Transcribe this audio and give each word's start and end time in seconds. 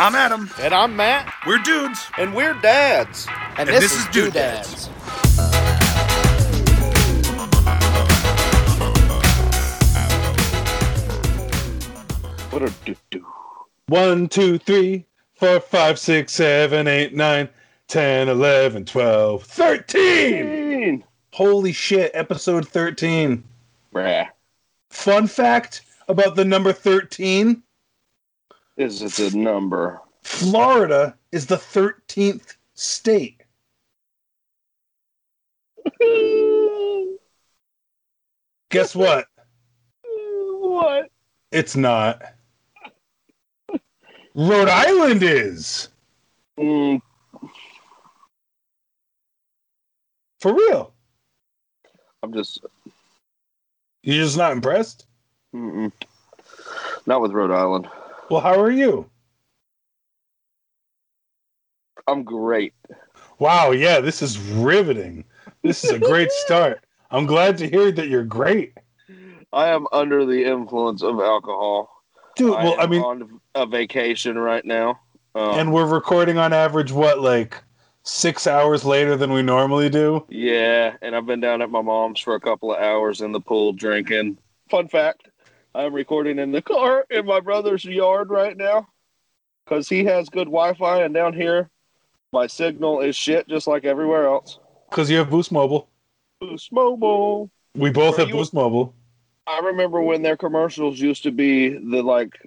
I'm 0.00 0.14
Adam. 0.14 0.48
And 0.58 0.72
I'm 0.72 0.96
Matt. 0.96 1.30
We're 1.46 1.58
dudes. 1.58 2.06
And 2.16 2.34
we're 2.34 2.54
dads. 2.54 3.26
And, 3.58 3.68
this, 3.68 3.92
is 3.94 4.06
Dude 4.06 4.32
Dads. 4.32 4.86
What 12.48 12.62
a 12.62 12.72
do 12.86 12.96
do. 13.10 13.26
One, 13.88 14.30
two, 14.30 14.56
three, 14.56 15.04
four, 15.34 15.60
five, 15.60 15.98
six, 15.98 16.32
seven, 16.32 16.88
eight, 16.88 17.14
nine, 17.14 17.50
ten, 17.86 18.30
eleven, 18.30 18.86
twelve, 18.86 19.42
thirteen. 19.42 21.04
Holy 21.34 21.72
shit, 21.72 22.10
episode 22.14 22.66
13. 22.66 23.44
Bruh. 23.94 24.28
Fun 24.88 25.26
fact 25.26 25.82
about 26.08 26.36
the 26.36 26.44
number 26.46 26.72
13 26.72 27.62
Is 28.76 29.02
it 29.02 29.12
the 29.12 29.36
number? 29.36 30.00
Florida 30.22 31.16
is 31.32 31.46
the 31.46 31.56
13th 31.56 32.56
state. 32.74 33.42
Guess 38.70 38.94
what? 38.94 39.26
what? 40.04 41.10
It's 41.50 41.76
not. 41.76 42.22
Rhode 44.34 44.68
Island 44.68 45.22
is. 45.24 45.88
Mm, 46.58 47.00
For 50.40 50.54
real. 50.54 50.92
I'm 52.22 52.32
just 52.32 52.64
You're 54.02 54.24
just 54.24 54.36
not 54.36 54.52
impressed? 54.52 55.06
mm-mm. 55.54 55.90
not 57.06 57.20
with 57.20 57.32
Rhode 57.32 57.50
Island. 57.50 57.88
Well, 58.30 58.40
how 58.40 58.60
are 58.60 58.70
you? 58.70 59.10
I'm 62.06 62.22
great. 62.22 62.74
Wow, 63.40 63.72
yeah, 63.72 64.00
this 64.00 64.22
is 64.22 64.38
riveting. 64.38 65.24
This 65.62 65.82
is 65.82 65.90
a 65.90 65.98
great 65.98 66.30
start. 66.46 66.84
I'm 67.10 67.26
glad 67.26 67.58
to 67.58 67.68
hear 67.68 67.90
that 67.90 68.08
you're 68.08 68.24
great. 68.24 68.74
I 69.52 69.70
am 69.70 69.88
under 69.90 70.24
the 70.24 70.44
influence 70.44 71.02
of 71.02 71.18
alcohol. 71.18 71.90
Dude, 72.36 72.50
well, 72.50 72.76
I 72.78 72.86
mean, 72.86 73.02
on 73.02 73.40
a 73.56 73.66
vacation 73.66 74.38
right 74.38 74.64
now. 74.64 75.00
Um, 75.34 75.58
and 75.58 75.72
we're 75.72 75.86
recording 75.86 76.38
on 76.38 76.52
average, 76.52 76.92
what, 76.92 77.20
like 77.20 77.60
six 78.04 78.46
hours 78.46 78.84
later 78.84 79.16
than 79.16 79.32
we 79.32 79.42
normally 79.42 79.88
do? 79.88 80.24
yeah, 80.28 80.96
and 81.02 81.16
I've 81.16 81.26
been 81.26 81.40
down 81.40 81.62
at 81.62 81.70
my 81.70 81.82
mom's 81.82 82.20
for 82.20 82.36
a 82.36 82.40
couple 82.40 82.72
of 82.72 82.80
hours 82.80 83.22
in 83.22 83.32
the 83.32 83.40
pool 83.40 83.72
drinking. 83.72 84.38
Fun 84.70 84.86
fact: 84.86 85.29
I'm 85.74 85.94
recording 85.94 86.38
in 86.38 86.52
the 86.52 86.62
car 86.62 87.06
in 87.10 87.26
my 87.26 87.40
brother's 87.40 87.84
yard 87.84 88.30
right 88.30 88.56
now 88.56 88.88
because 89.64 89.88
he 89.88 90.04
has 90.04 90.28
good 90.28 90.46
Wi-Fi, 90.46 91.02
and 91.04 91.14
down 91.14 91.32
here 91.32 91.70
my 92.32 92.46
signal 92.46 93.00
is 93.00 93.16
shit, 93.16 93.48
just 93.48 93.66
like 93.66 93.84
everywhere 93.84 94.26
else. 94.26 94.58
Because 94.88 95.10
you 95.10 95.18
have 95.18 95.30
Boost 95.30 95.52
Mobile. 95.52 95.88
Boost 96.40 96.72
Mobile. 96.72 97.50
We 97.74 97.90
both 97.90 98.16
Were 98.16 98.22
have 98.22 98.28
you- 98.28 98.34
Boost 98.34 98.54
Mobile. 98.54 98.94
I 99.46 99.58
remember 99.60 100.00
when 100.00 100.22
their 100.22 100.36
commercials 100.36 101.00
used 101.00 101.22
to 101.24 101.30
be 101.32 101.70
the 101.70 102.02
like. 102.02 102.38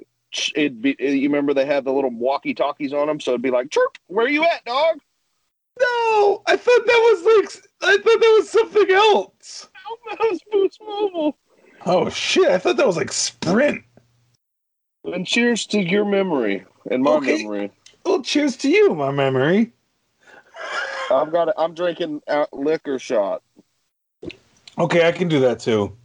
It'd 0.56 0.82
be 0.82 0.96
eh, 1.00 1.12
you 1.12 1.30
remember 1.30 1.54
they 1.54 1.66
had 1.66 1.84
the 1.86 1.92
little 1.92 2.10
walkie 2.10 2.54
talkies 2.56 2.92
on 2.94 3.08
them, 3.08 3.20
so 3.20 3.32
it'd 3.32 3.42
be 3.42 3.52
like 3.52 3.70
chirp. 3.70 3.98
Where 4.08 4.28
you 4.28 4.44
at, 4.44 4.64
dog? 4.66 5.00
No, 5.80 6.44
I 6.48 6.56
thought 6.56 6.86
that 6.86 7.14
was 7.24 7.24
like, 7.36 7.64
I 7.82 7.98
thought 7.98 8.20
that 8.20 8.36
was 8.40 8.50
something 8.50 8.92
else. 8.92 9.70
That 10.10 10.20
was 10.32 10.40
Boost 10.52 10.80
Mobile. 10.82 11.38
Oh 11.86 12.10
shit, 12.10 12.50
I 12.50 12.58
thought 12.58 12.78
that 12.78 12.88
was 12.88 12.98
like 12.98 13.12
Sprint. 13.12 13.84
And 15.06 15.28
cheers 15.28 15.66
to 15.68 15.80
your 15.80 16.06
memory 16.06 16.64
and 16.90 17.04
my 17.04 17.16
Okay. 17.16 17.38
memory. 17.44 17.72
Well, 18.06 18.22
cheers 18.22 18.56
to 18.58 18.70
you, 18.70 18.96
my 18.96 19.12
memory. 19.12 19.72
I've 21.12 21.32
got. 21.32 21.50
A, 21.50 21.60
I'm 21.60 21.74
drinking 21.74 22.22
a 22.28 22.48
liquor 22.54 23.00
shot. 23.00 23.44
Okay, 24.78 25.08
I 25.08 25.12
can 25.12 25.28
do 25.28 25.40
that 25.42 25.60
too. 25.60 25.96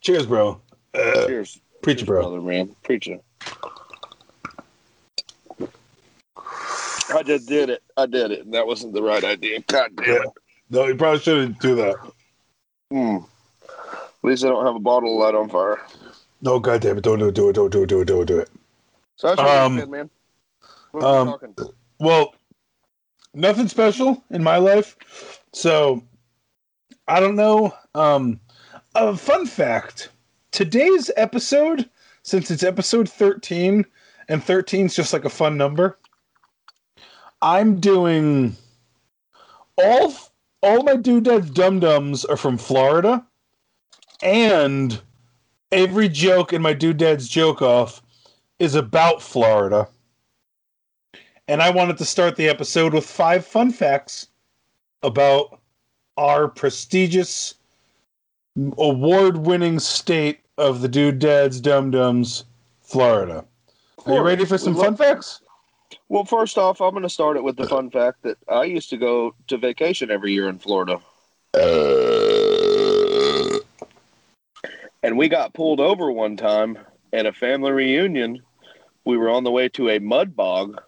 Cheers, 0.00 0.26
bro. 0.26 0.60
Uh, 0.94 1.26
Cheers, 1.26 1.60
preacher, 1.82 2.04
bro. 2.06 2.20
brother, 2.22 2.40
man, 2.40 2.74
preacher. 2.82 3.18
I 7.14 7.22
just 7.24 7.48
did 7.48 7.70
it. 7.70 7.82
I 7.96 8.06
did 8.06 8.30
it. 8.30 8.44
And 8.44 8.54
that 8.54 8.66
wasn't 8.66 8.92
the 8.92 9.02
right 9.02 9.24
idea. 9.24 9.60
God 9.66 9.90
damn 9.96 10.06
Yeah. 10.06 10.22
it. 10.22 10.30
No, 10.70 10.86
you 10.86 10.96
probably 10.96 11.20
shouldn't 11.20 11.58
do 11.60 11.74
that. 11.76 11.96
Hmm. 12.90 13.18
At 14.26 14.30
least 14.30 14.44
I 14.44 14.48
don't 14.48 14.66
have 14.66 14.74
a 14.74 14.80
bottle 14.80 15.20
light 15.20 15.36
on 15.36 15.48
fire. 15.48 15.80
No, 16.42 16.58
goddamn 16.58 16.98
it! 16.98 17.04
Don't 17.04 17.20
do 17.20 17.28
it! 17.28 17.34
Do 17.36 17.48
it! 17.48 17.52
Don't 17.52 17.70
do 17.70 17.84
it! 17.84 17.86
Do 17.86 18.00
it! 18.00 18.06
Do 18.06 18.22
it! 18.22 18.26
Do 18.26 18.38
it! 18.40 18.50
So 19.14 19.28
that's 19.28 19.40
Um, 19.40 19.76
been, 19.76 19.90
man? 19.90 20.10
Um. 21.00 21.38
Well, 22.00 22.34
nothing 23.34 23.68
special 23.68 24.24
in 24.30 24.42
my 24.42 24.56
life. 24.56 24.96
So 25.52 26.02
I 27.06 27.20
don't 27.20 27.36
know. 27.36 27.72
Um, 27.94 28.40
a 28.96 29.16
fun 29.16 29.46
fact: 29.46 30.08
today's 30.50 31.10
episode, 31.16 31.88
since 32.24 32.50
it's 32.50 32.64
episode 32.64 33.08
thirteen, 33.08 33.86
and 34.28 34.42
13 34.42 34.86
is 34.86 34.96
just 34.96 35.12
like 35.12 35.24
a 35.24 35.30
fun 35.30 35.56
number. 35.56 35.98
I'm 37.42 37.78
doing 37.78 38.56
all 39.78 40.12
all 40.62 40.82
my 40.82 40.96
Dude 40.96 41.24
Dads 41.24 41.50
dum 41.50 41.80
dums 41.80 42.24
are 42.24 42.36
from 42.36 42.58
Florida, 42.58 43.24
and 44.22 45.00
every 45.72 46.08
joke 46.08 46.52
in 46.52 46.62
my 46.62 46.72
dude 46.72 46.96
dad's 46.96 47.28
joke 47.28 47.62
off 47.62 48.02
is 48.58 48.74
about 48.74 49.22
Florida. 49.22 49.88
And 51.48 51.62
I 51.62 51.70
wanted 51.70 51.98
to 51.98 52.04
start 52.04 52.36
the 52.36 52.48
episode 52.48 52.94
with 52.94 53.06
five 53.06 53.46
fun 53.46 53.70
facts 53.70 54.28
about 55.02 55.60
our 56.16 56.48
prestigious 56.48 57.54
award 58.78 59.36
winning 59.38 59.78
state 59.78 60.40
of 60.58 60.80
the 60.80 60.88
Dude 60.88 61.18
Dads 61.18 61.60
Dum 61.60 61.90
Dums, 61.90 62.44
Florida. 62.80 63.44
Are 64.06 64.14
you 64.14 64.22
ready 64.22 64.44
for 64.44 64.56
some 64.56 64.74
fun 64.74 64.96
facts? 64.96 65.40
Well, 66.08 66.24
first 66.24 66.56
off, 66.56 66.80
I'm 66.80 66.92
going 66.92 67.02
to 67.02 67.08
start 67.08 67.36
it 67.36 67.42
with 67.42 67.56
the 67.56 67.66
fun 67.66 67.90
fact 67.90 68.22
that 68.22 68.38
I 68.48 68.64
used 68.64 68.90
to 68.90 68.96
go 68.96 69.34
to 69.48 69.56
vacation 69.56 70.10
every 70.10 70.32
year 70.32 70.48
in 70.48 70.58
Florida. 70.58 71.00
Uh, 71.54 72.35
And 75.06 75.16
we 75.16 75.28
got 75.28 75.54
pulled 75.54 75.78
over 75.78 76.10
one 76.10 76.36
time 76.36 76.76
at 77.12 77.26
a 77.26 77.32
family 77.32 77.70
reunion. 77.70 78.42
We 79.04 79.16
were 79.16 79.30
on 79.30 79.44
the 79.44 79.52
way 79.52 79.68
to 79.68 79.90
a 79.90 80.00
mud 80.00 80.34
bog. 80.34 80.82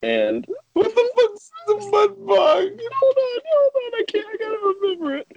And 0.00 0.46
What 0.72 0.94
the 0.94 1.10
fuck's 1.14 1.50
the 1.66 1.74
mud 1.90 2.26
bog? 2.26 2.70
hold 2.70 3.16
on, 3.18 3.40
hold 3.50 3.72
on, 3.74 4.00
I 4.00 4.04
can't, 4.08 4.26
I 4.26 4.36
gotta 4.38 4.74
remember 4.80 5.16
it. 5.18 5.32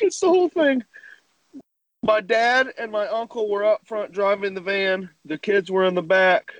It's 0.00 0.18
the 0.18 0.26
whole 0.26 0.48
thing. 0.48 0.82
My 2.02 2.20
dad 2.20 2.72
and 2.78 2.90
my 2.90 3.06
uncle 3.06 3.48
were 3.48 3.64
up 3.64 3.86
front 3.86 4.10
driving 4.10 4.54
the 4.54 4.60
van. 4.60 5.10
The 5.24 5.38
kids 5.38 5.70
were 5.70 5.84
in 5.84 5.94
the 5.94 6.02
back. 6.02 6.50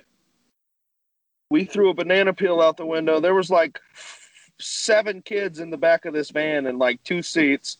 We 1.49 1.65
threw 1.65 1.89
a 1.89 1.93
banana 1.93 2.33
peel 2.33 2.61
out 2.61 2.77
the 2.77 2.85
window. 2.85 3.19
There 3.19 3.35
was 3.35 3.49
like 3.49 3.77
seven 4.57 5.21
kids 5.21 5.59
in 5.59 5.69
the 5.69 5.77
back 5.77 6.05
of 6.05 6.13
this 6.13 6.29
van 6.29 6.65
and 6.65 6.79
like 6.79 7.03
two 7.03 7.21
seats. 7.21 7.77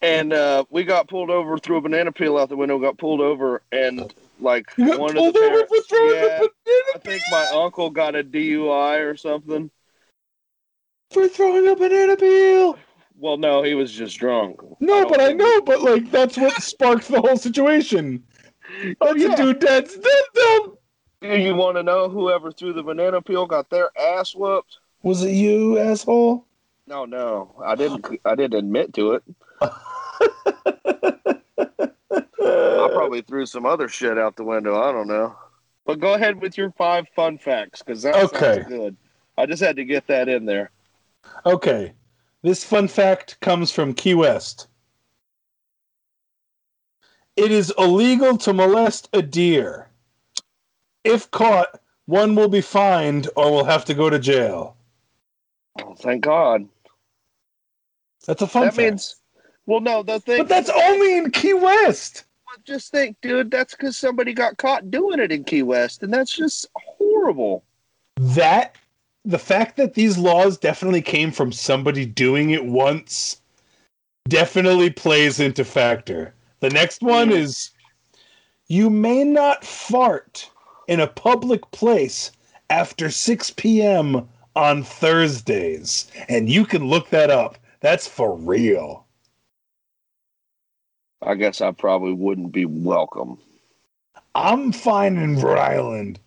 And 0.00 0.32
uh, 0.32 0.64
we 0.70 0.84
got 0.84 1.08
pulled 1.08 1.30
over, 1.30 1.58
threw 1.58 1.76
a 1.76 1.80
banana 1.80 2.12
peel 2.12 2.38
out 2.38 2.48
the 2.48 2.56
window, 2.56 2.78
got 2.78 2.98
pulled 2.98 3.20
over, 3.20 3.62
and 3.72 4.12
like 4.40 4.70
one 4.76 5.16
of 5.16 5.32
the 5.32 5.32
parents, 5.32 5.72
yeah, 5.90 6.46
I 6.94 6.98
think 6.98 7.22
my 7.32 7.46
uncle 7.52 7.90
got 7.90 8.14
a 8.14 8.22
DUI 8.22 9.00
or 9.04 9.16
something. 9.16 9.70
for 11.10 11.26
throwing 11.26 11.66
a 11.66 11.74
banana 11.74 12.16
peel. 12.16 12.78
Well, 13.16 13.36
no, 13.36 13.64
he 13.64 13.74
was 13.74 13.90
just 13.92 14.16
drunk. 14.18 14.60
No, 14.78 15.00
don't 15.00 15.08
but 15.08 15.20
I 15.20 15.32
know, 15.32 15.60
but 15.62 15.82
like 15.82 16.08
that's 16.12 16.36
what 16.36 16.62
sparked 16.62 17.08
the 17.08 17.20
whole 17.20 17.36
situation. 17.36 18.22
Oh, 19.00 19.14
That's 19.14 19.20
yeah. 19.20 19.32
a 19.32 19.36
dude 19.36 19.60
that's 19.60 19.96
dumb. 20.34 20.76
You 21.22 21.56
want 21.56 21.76
to 21.78 21.82
know 21.82 22.08
whoever 22.08 22.52
threw 22.52 22.72
the 22.72 22.82
banana 22.84 23.20
peel 23.20 23.46
got 23.46 23.70
their 23.70 23.90
ass 23.98 24.34
whooped? 24.36 24.78
Was 25.02 25.24
it 25.24 25.30
you, 25.32 25.78
asshole? 25.78 26.44
No, 26.86 27.04
no, 27.04 27.54
I 27.64 27.74
didn't. 27.74 28.06
I 28.24 28.36
didn't 28.36 28.58
admit 28.58 28.92
to 28.94 29.12
it. 29.14 29.24
I 32.48 32.88
probably 32.92 33.22
threw 33.22 33.46
some 33.46 33.66
other 33.66 33.88
shit 33.88 34.18
out 34.18 34.36
the 34.36 34.44
window. 34.44 34.80
I 34.80 34.92
don't 34.92 35.08
know. 35.08 35.36
But 35.84 36.00
go 36.00 36.14
ahead 36.14 36.40
with 36.40 36.56
your 36.58 36.70
five 36.72 37.06
fun 37.14 37.38
facts 37.38 37.82
because 37.82 38.02
that 38.02 38.14
Okay. 38.14 38.54
sounds 38.56 38.68
good. 38.68 38.96
I 39.36 39.46
just 39.46 39.62
had 39.62 39.76
to 39.76 39.84
get 39.84 40.06
that 40.08 40.28
in 40.28 40.44
there. 40.44 40.70
Okay. 41.46 41.92
This 42.42 42.64
fun 42.64 42.88
fact 42.88 43.38
comes 43.40 43.70
from 43.70 43.94
Key 43.94 44.14
West. 44.14 44.68
It 47.36 47.50
is 47.52 47.72
illegal 47.78 48.36
to 48.38 48.52
molest 48.52 49.08
a 49.12 49.22
deer. 49.22 49.88
If 51.04 51.30
caught, 51.30 51.80
one 52.06 52.34
will 52.34 52.48
be 52.48 52.60
fined 52.60 53.28
or 53.36 53.50
will 53.50 53.64
have 53.64 53.84
to 53.86 53.94
go 53.94 54.10
to 54.10 54.18
jail. 54.18 54.76
Oh, 55.80 55.94
thank 55.94 56.22
God. 56.22 56.68
That's 58.26 58.42
a 58.42 58.46
fun 58.46 58.64
that 58.64 58.74
fact. 58.74 58.90
means. 58.90 59.16
Well, 59.66 59.80
no, 59.80 60.02
the 60.02 60.18
thing. 60.20 60.38
but 60.38 60.48
that's 60.48 60.70
only 60.70 61.16
in 61.18 61.30
Key 61.30 61.54
West. 61.54 62.24
Just 62.64 62.90
think, 62.90 63.16
dude. 63.22 63.50
That's 63.50 63.74
because 63.74 63.96
somebody 63.96 64.34
got 64.34 64.56
caught 64.58 64.90
doing 64.90 65.20
it 65.20 65.32
in 65.32 65.44
Key 65.44 65.62
West, 65.62 66.02
and 66.02 66.12
that's 66.12 66.32
just 66.32 66.66
horrible. 66.74 66.98
horrible. 67.18 67.64
That 68.16 68.76
the 69.24 69.38
fact 69.38 69.76
that 69.76 69.94
these 69.94 70.18
laws 70.18 70.56
definitely 70.56 71.02
came 71.02 71.30
from 71.30 71.52
somebody 71.52 72.06
doing 72.06 72.50
it 72.50 72.64
once 72.64 73.40
definitely 74.28 74.90
plays 74.90 75.40
into 75.40 75.64
factor. 75.64 76.34
The 76.60 76.70
next 76.70 77.02
one 77.02 77.30
is 77.30 77.70
you 78.68 78.90
may 78.90 79.24
not 79.24 79.64
fart 79.64 80.50
in 80.86 81.00
a 81.00 81.06
public 81.06 81.70
place 81.70 82.32
after 82.70 83.10
6 83.10 83.50
p.m. 83.52 84.28
on 84.56 84.82
Thursdays. 84.82 86.10
And 86.28 86.48
you 86.48 86.64
can 86.64 86.86
look 86.86 87.10
that 87.10 87.30
up. 87.30 87.58
That's 87.80 88.08
for 88.08 88.36
real. 88.36 89.06
I 91.28 91.34
guess 91.34 91.60
I 91.60 91.72
probably 91.72 92.14
wouldn't 92.14 92.52
be 92.52 92.64
welcome. 92.64 93.38
I'm 94.34 94.72
fine 94.72 95.18
in 95.18 95.38
Rhode 95.38 95.58
Island. 95.58 96.18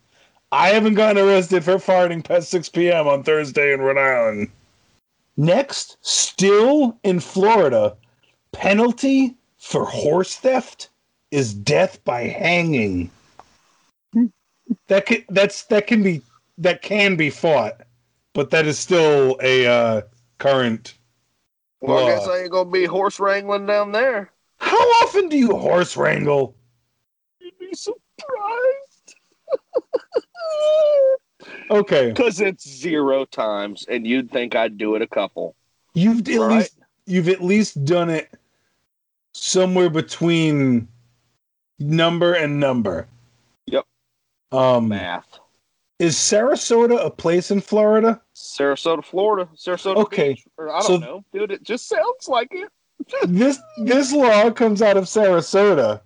I 0.52 0.70
haven't 0.70 0.94
gotten 0.94 1.28
arrested 1.28 1.64
for 1.64 1.78
farting 1.78 2.24
past 2.24 2.52
6 2.52 2.70
p.m. 2.70 3.08
on 3.08 3.24
Thursday 3.24 3.74
in 3.74 3.82
Rhode 3.82 3.98
Island. 3.98 4.52
Next, 5.38 5.98
still 6.02 7.00
in 7.04 7.20
Florida, 7.20 7.98
penalty 8.52 9.36
for 9.58 9.86
horse 9.86 10.36
theft 10.36 10.90
is 11.32 11.56
death 11.56 12.04
by 12.04 12.28
hanging. 12.28 13.10
that 14.88 15.08
can, 15.08 15.26
that's 15.30 15.64
that 15.64 15.88
can 15.88 16.04
be 16.04 16.22
that 16.60 16.84
can 16.84 17.16
be 17.16 17.32
fought, 17.32 17.82
but 18.34 18.52
that 18.52 18.68
is 18.68 18.78
still 18.78 19.36
a 19.42 19.66
uh, 19.66 20.02
current. 20.38 20.94
Well, 21.80 22.06
I 22.06 22.12
guess 22.12 22.28
I 22.28 22.42
ain't 22.42 22.52
gonna 22.52 22.70
be 22.70 22.86
horse 22.86 23.20
wrangling 23.20 23.66
down 23.66 23.94
there. 23.94 24.32
How 24.62 24.78
often 25.04 25.28
do 25.28 25.38
you 25.38 25.58
horse 25.58 25.98
wrangle? 25.98 26.56
You'd 27.40 27.58
be 27.60 27.74
surprised. 27.74 29.16
Okay, 31.72 32.10
Because 32.10 32.40
it's 32.42 32.68
zero 32.70 33.26
times, 33.26 33.86
and 33.90 34.06
you'd 34.06 34.30
think 34.30 34.56
I'd 34.56 34.78
do 34.78 34.94
it 34.96 35.02
a 35.02 35.08
couple. 35.08 35.56
you've 35.96 36.20
at 36.28 36.38
Right. 36.40 36.58
least 36.58 36.78
you've 37.08 37.30
at 37.30 37.42
least 37.42 37.84
done 37.86 38.10
it 38.10 38.30
somewhere 39.34 39.90
between 39.90 40.88
number 41.80 42.34
and 42.34 42.60
number. 42.60 43.08
Yep. 43.68 43.86
Um, 44.52 44.90
Math. 44.90 45.40
is 45.98 46.16
Sarasota 46.16 47.04
a 47.04 47.10
place 47.10 47.50
in 47.52 47.60
Florida? 47.62 48.22
Sarasota, 48.36 49.04
Florida. 49.04 49.50
Sarasota 49.56 49.96
Okay, 49.98 50.34
Beach. 50.34 50.46
Or, 50.58 50.70
I 50.70 50.80
don't 50.82 50.88
so- 50.88 50.98
know, 50.98 51.26
dude. 51.34 51.52
It 51.52 51.64
just 51.64 51.88
sounds 51.88 52.28
like 52.28 52.50
it. 52.52 52.70
This 53.24 53.60
this 53.84 54.14
law 54.14 54.52
comes 54.52 54.82
out 54.82 54.98
of 54.98 55.06
Sarasota. 55.06 56.02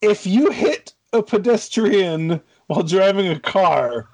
If 0.00 0.26
you 0.26 0.50
hit 0.50 0.94
a 1.12 1.22
pedestrian 1.22 2.40
while 2.66 2.82
driving 2.82 3.28
a 3.28 3.40
car, 3.40 4.08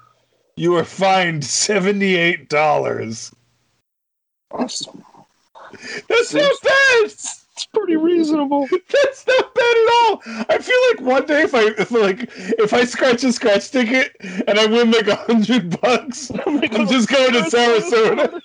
you 0.55 0.75
are 0.75 0.85
fined 0.85 1.43
seventy 1.43 2.15
eight 2.15 2.49
dollars. 2.49 3.33
Awesome. 4.51 5.03
That's 6.07 6.33
not 6.33 6.53
bad. 6.63 7.11
It's 7.57 7.67
pretty 7.73 7.95
reasonable. 7.95 8.67
That's 8.69 9.27
not 9.27 9.55
bad 9.55 9.77
at 9.77 9.93
all. 9.93 10.21
I 10.49 10.57
feel 10.57 10.77
like 10.89 11.01
one 11.01 11.25
day 11.25 11.43
if 11.43 11.55
I 11.55 11.67
if 11.77 11.91
like 11.91 12.29
if 12.59 12.73
I 12.73 12.83
scratch 12.85 13.23
a 13.23 13.31
scratch 13.31 13.71
ticket 13.71 14.15
and 14.47 14.59
I 14.59 14.65
win 14.65 14.91
like 14.91 15.07
a 15.07 15.15
hundred 15.15 15.79
bucks, 15.81 16.31
oh 16.33 16.41
I'm 16.45 16.87
just 16.87 17.09
going 17.09 17.33
to 17.33 17.39
Sarasota. 17.41 18.41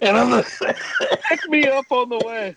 And 0.00 0.16
I'm 0.16 0.30
gonna 0.30 0.44
Pick 1.28 1.48
me 1.48 1.64
up 1.66 1.86
on 1.90 2.08
the 2.08 2.18
way. 2.24 2.56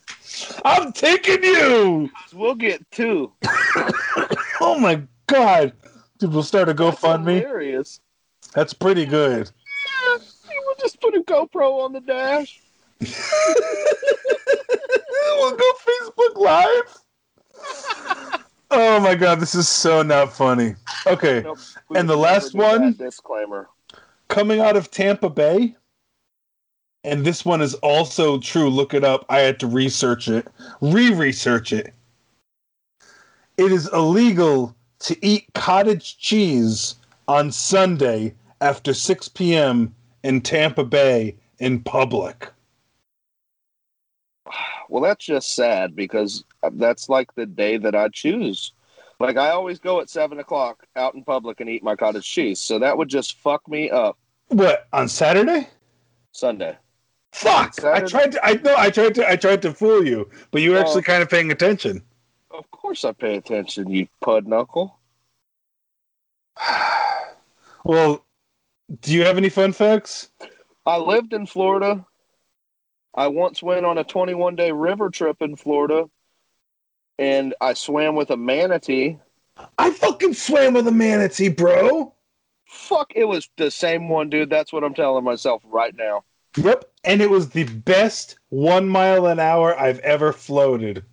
I'm 0.66 0.92
taking 0.94 1.44
you. 1.44 2.10
We'll 2.34 2.56
get 2.56 2.90
two. 2.92 3.32
Oh 4.66 4.80
my 4.80 5.02
god. 5.28 5.74
Dude, 6.20 6.32
we'll 6.32 6.42
start 6.44 6.70
a 6.70 6.74
GoFundMe. 6.74 7.42
hilarious. 7.42 8.00
That's 8.54 8.74
pretty 8.74 9.06
good. 9.06 9.52
Yeah, 10.10 10.18
we'll 10.66 10.76
just 10.80 11.02
put 11.02 11.16
a 11.16 11.20
GoPro 11.22 11.84
on 11.84 11.92
the 11.92 12.00
dash. 12.00 12.62
we'll 13.02 13.10
go 15.58 15.72
Facebook 15.86 16.38
Live. 16.38 16.98
oh 18.72 19.00
my 19.02 19.16
god, 19.16 19.42
this 19.42 19.54
is 19.54 19.68
so 19.68 20.02
not 20.02 20.32
funny. 20.34 20.76
Okay. 21.08 21.42
Nope. 21.44 21.58
And 21.96 22.10
the 22.10 22.16
last 22.18 22.54
one? 22.54 22.94
Disclaimer. 22.94 23.68
coming 24.30 24.62
out 24.62 24.78
of 24.78 24.92
Tampa 24.92 25.30
Bay, 25.30 25.76
and 27.04 27.26
this 27.26 27.44
one 27.46 27.62
is 27.62 27.74
also 27.76 28.40
true. 28.40 28.70
Look 28.70 28.94
it 28.94 29.04
up. 29.04 29.26
I 29.30 29.40
had 29.40 29.60
to 29.62 29.68
research 29.68 30.28
it, 30.28 30.48
re 30.82 31.14
research 31.14 31.74
it. 31.74 31.94
It 33.58 33.72
is 33.72 33.92
illegal 33.94 34.76
to 35.00 35.26
eat 35.26 35.46
cottage 35.54 36.18
cheese 36.18 36.96
on 37.28 37.52
Sunday 37.52 38.34
after 38.62 38.94
6 38.94 39.28
p.m. 39.30 39.94
in 40.24 40.42
Tampa 40.42 40.84
Bay 40.84 41.36
in 41.60 41.82
public. 41.82 42.50
Well, 44.90 45.04
that's 45.04 45.26
just 45.26 45.56
sad 45.56 45.96
because 45.96 46.44
that's 46.74 47.10
like 47.10 47.34
the 47.36 47.46
day 47.46 47.78
that 47.78 47.96
I 47.96 48.10
choose. 48.10 48.74
Like 49.20 49.38
I 49.38 49.50
always 49.50 49.80
go 49.80 50.02
at 50.02 50.10
seven 50.10 50.40
o'clock 50.40 50.86
out 50.96 51.16
in 51.16 51.24
public 51.24 51.62
and 51.62 51.70
eat 51.70 51.84
my 51.84 51.96
cottage 51.96 52.26
cheese, 52.26 52.60
so 52.60 52.80
that 52.80 52.98
would 52.98 53.10
just 53.10 53.38
fuck 53.40 53.68
me 53.68 53.90
up 53.90 54.18
What 54.48 54.88
on 54.92 55.08
Saturday? 55.08 55.68
Sunday. 56.32 56.78
Fuck! 57.34 57.84
I 57.84 58.02
tried 58.02 58.32
to. 58.34 58.46
I 58.46 58.54
know. 58.54 58.76
I 58.78 58.90
tried 58.90 59.16
to. 59.16 59.30
I 59.30 59.36
tried 59.36 59.62
to 59.64 59.74
fool 59.74 60.06
you, 60.06 60.30
but 60.52 60.62
you 60.62 60.72
were 60.72 60.78
actually 60.78 61.02
kind 61.02 61.22
of 61.24 61.30
paying 61.30 61.52
attention. 61.52 62.04
Of 62.52 62.70
course, 62.70 63.04
I 63.04 63.12
pay 63.12 63.36
attention, 63.36 63.90
you 63.90 64.08
pud 64.22 64.48
knuckle. 64.48 64.98
Well, 67.86 68.26
do 69.02 69.12
you 69.12 69.26
have 69.26 69.36
any 69.36 69.50
fun 69.50 69.74
facts? 69.74 70.30
I 70.86 70.96
lived 70.96 71.34
in 71.34 71.46
Florida. 71.46 72.06
I 73.14 73.28
once 73.28 73.62
went 73.62 73.86
on 73.86 73.98
a 73.98 74.06
21 74.06 74.56
day 74.56 74.72
river 74.72 75.10
trip 75.10 75.42
in 75.42 75.58
Florida, 75.58 76.10
and 77.20 77.54
I 77.60 77.74
swam 77.74 78.16
with 78.16 78.30
a 78.30 78.38
manatee. 78.38 79.18
I 79.78 79.92
fucking 79.92 80.34
swam 80.34 80.76
with 80.76 80.88
a 80.88 80.94
manatee, 80.94 81.50
bro. 81.50 82.14
Fuck, 82.66 83.12
it 83.18 83.26
was 83.26 83.50
the 83.58 83.70
same 83.70 84.08
one, 84.08 84.30
dude. 84.30 84.50
That's 84.50 84.72
what 84.72 84.86
I'm 84.86 84.94
telling 84.94 85.26
myself 85.26 85.62
right 85.66 85.94
now. 85.94 86.24
Yep. 86.58 86.86
And 87.04 87.22
it 87.22 87.30
was 87.30 87.50
the 87.50 87.64
best 87.66 88.38
one 88.50 88.88
mile 88.88 89.26
an 89.28 89.40
hour 89.40 89.78
I've 89.78 90.00
ever 90.00 90.32
floated. 90.32 91.04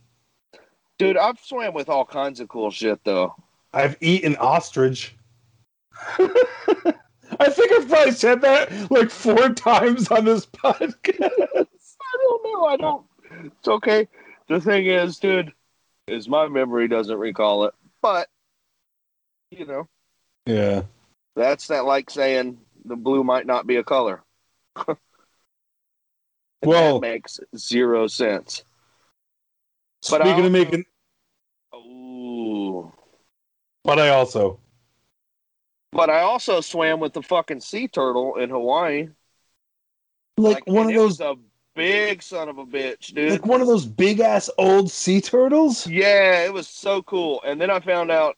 Dude, 0.99 1.17
I've 1.17 1.39
swam 1.41 1.75
with 1.75 1.89
all 1.89 2.05
kinds 2.05 2.41
of 2.41 2.49
cool 2.49 2.71
shit, 2.71 3.01
though. 3.05 3.35
I've 3.73 3.97
eaten 4.01 4.37
ostrich. 4.37 5.17
I 6.19 7.49
think 7.49 7.73
I've 7.73 7.89
probably 7.89 8.13
said 8.13 8.41
that 8.43 8.91
like 8.91 9.11
four 9.11 9.51
times 9.51 10.09
on 10.09 10.25
this 10.25 10.47
podcast. 10.47 10.87
I 11.23 12.17
don't 12.23 12.45
know. 12.45 12.65
I 12.67 12.77
don't. 12.77 13.07
It's 13.47 13.69
okay. 13.69 14.09
The 14.49 14.61
thing 14.61 14.87
is, 14.87 15.19
dude, 15.19 15.53
is 16.07 16.29
my 16.29 16.49
memory 16.49 16.89
doesn't 16.89 17.19
recall 17.19 17.65
it. 17.65 17.75
But, 18.03 18.29
you 19.51 19.65
know, 19.67 19.89
Yeah. 20.47 20.83
that's 21.37 21.69
that 21.69 21.85
like 21.85 22.11
saying 22.11 22.59
the 22.85 22.97
blue 22.97 23.23
might 23.25 23.47
not 23.47 23.67
be 23.67 23.77
a 23.77 23.85
color. 23.85 24.23
Well- 26.63 27.01
that 27.01 27.07
makes 27.09 27.41
zero 27.57 28.07
sense. 28.07 28.65
But 30.09 30.23
Speaking 30.23 30.47
of 30.47 30.53
making, 30.53 30.85
Ooh. 31.75 32.91
but 33.85 33.99
I 33.99 34.09
also. 34.09 34.59
But 35.93 36.09
I 36.09 36.21
also 36.23 36.63
swam 36.63 37.01
with 37.01 37.13
the 37.13 37.23
fucking 37.23 37.61
sea 37.61 37.87
turtle 37.87 38.37
in 38.37 38.49
Hawaii. 38.49 39.09
Like, 40.39 40.67
one 40.67 40.89
of 40.89 40.95
those 40.95 41.21
a 41.21 41.35
big 41.75 42.23
son 42.23 42.49
of 42.49 42.57
a 42.59 42.65
bitch, 42.65 43.13
dude. 43.15 43.31
like 43.33 43.47
one 43.47 43.61
of 43.61 43.67
those 43.67 43.85
big 43.85 44.21
ass 44.21 44.49
old 44.57 44.91
sea 44.91 45.21
turtles. 45.21 45.87
Yeah, 45.87 46.45
it 46.45 46.53
was 46.53 46.67
so 46.69 47.03
cool. 47.03 47.43
And 47.45 47.61
then 47.61 47.71
I 47.71 47.81
found 47.81 48.11
out 48.11 48.37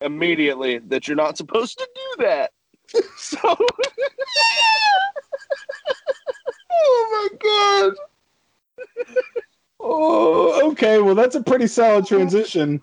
immediately 0.00 0.78
that 0.78 1.08
you're 1.08 1.16
not 1.16 1.36
supposed 1.36 1.78
to 1.78 1.88
do 1.94 2.24
that. 2.24 2.52
So 3.18 3.38
Oh 6.78 7.28
my 7.32 7.94
god. 9.04 9.04
oh, 9.80 10.70
okay. 10.72 11.00
Well, 11.00 11.14
that's 11.14 11.34
a 11.34 11.42
pretty 11.42 11.66
solid 11.66 12.06
transition. 12.06 12.80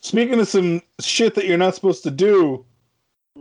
Speaking 0.00 0.40
of 0.40 0.48
some 0.48 0.82
shit 1.00 1.34
that 1.34 1.46
you're 1.46 1.58
not 1.58 1.74
supposed 1.74 2.02
to 2.04 2.10
do, 2.10 2.64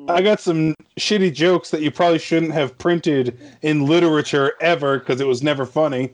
I 0.07 0.21
got 0.21 0.39
some 0.39 0.75
shitty 0.99 1.33
jokes 1.33 1.71
that 1.71 1.81
you 1.81 1.91
probably 1.91 2.19
shouldn't 2.19 2.53
have 2.53 2.77
printed 2.77 3.39
in 3.61 3.85
literature 3.85 4.53
ever 4.61 4.99
because 4.99 5.19
it 5.21 5.27
was 5.27 5.41
never 5.43 5.65
funny. 5.65 6.13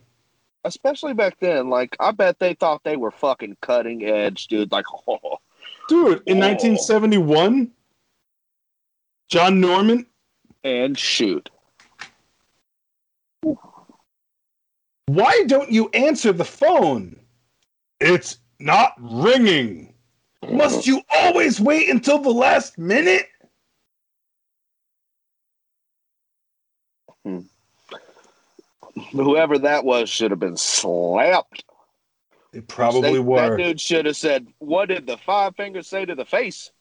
especially 0.63 1.13
back 1.13 1.37
then, 1.39 1.69
like 1.69 1.95
I 1.99 2.11
bet 2.11 2.39
they 2.39 2.53
thought 2.53 2.83
they 2.83 2.97
were 2.97 3.11
fucking 3.11 3.57
cutting 3.61 4.03
edge, 4.05 4.47
dude. 4.47 4.71
Like, 4.71 4.85
oh, 5.07 5.39
Dude, 5.89 6.21
in 6.25 6.37
Oh. 6.37 6.47
1971, 6.47 7.71
John 9.29 9.59
Norman, 9.61 10.05
and 10.63 10.97
shoot. 10.97 11.49
Why 15.07 15.43
don't 15.47 15.71
you 15.71 15.89
answer 15.89 16.31
the 16.31 16.45
phone? 16.45 17.19
It's 17.99 18.37
not 18.59 18.93
ringing. 18.99 19.93
Must 20.49 20.85
you 20.85 21.01
always 21.09 21.59
wait 21.59 21.89
until 21.89 22.19
the 22.19 22.29
last 22.29 22.77
minute? 22.77 23.27
Whoever 29.11 29.59
that 29.59 29.83
was 29.83 30.09
should 30.09 30.31
have 30.31 30.39
been 30.39 30.57
slapped. 30.57 31.63
They 32.51 32.61
probably 32.61 33.13
They- 33.13 33.19
were. 33.19 33.57
That 33.57 33.63
dude 33.63 33.81
should 33.81 34.05
have 34.05 34.17
said, 34.17 34.47
"What 34.59 34.87
did 34.87 35.05
the 35.05 35.17
five 35.17 35.55
fingers 35.55 35.87
say 35.87 36.05
to 36.05 36.15
the 36.15 36.25
face?" 36.25 36.71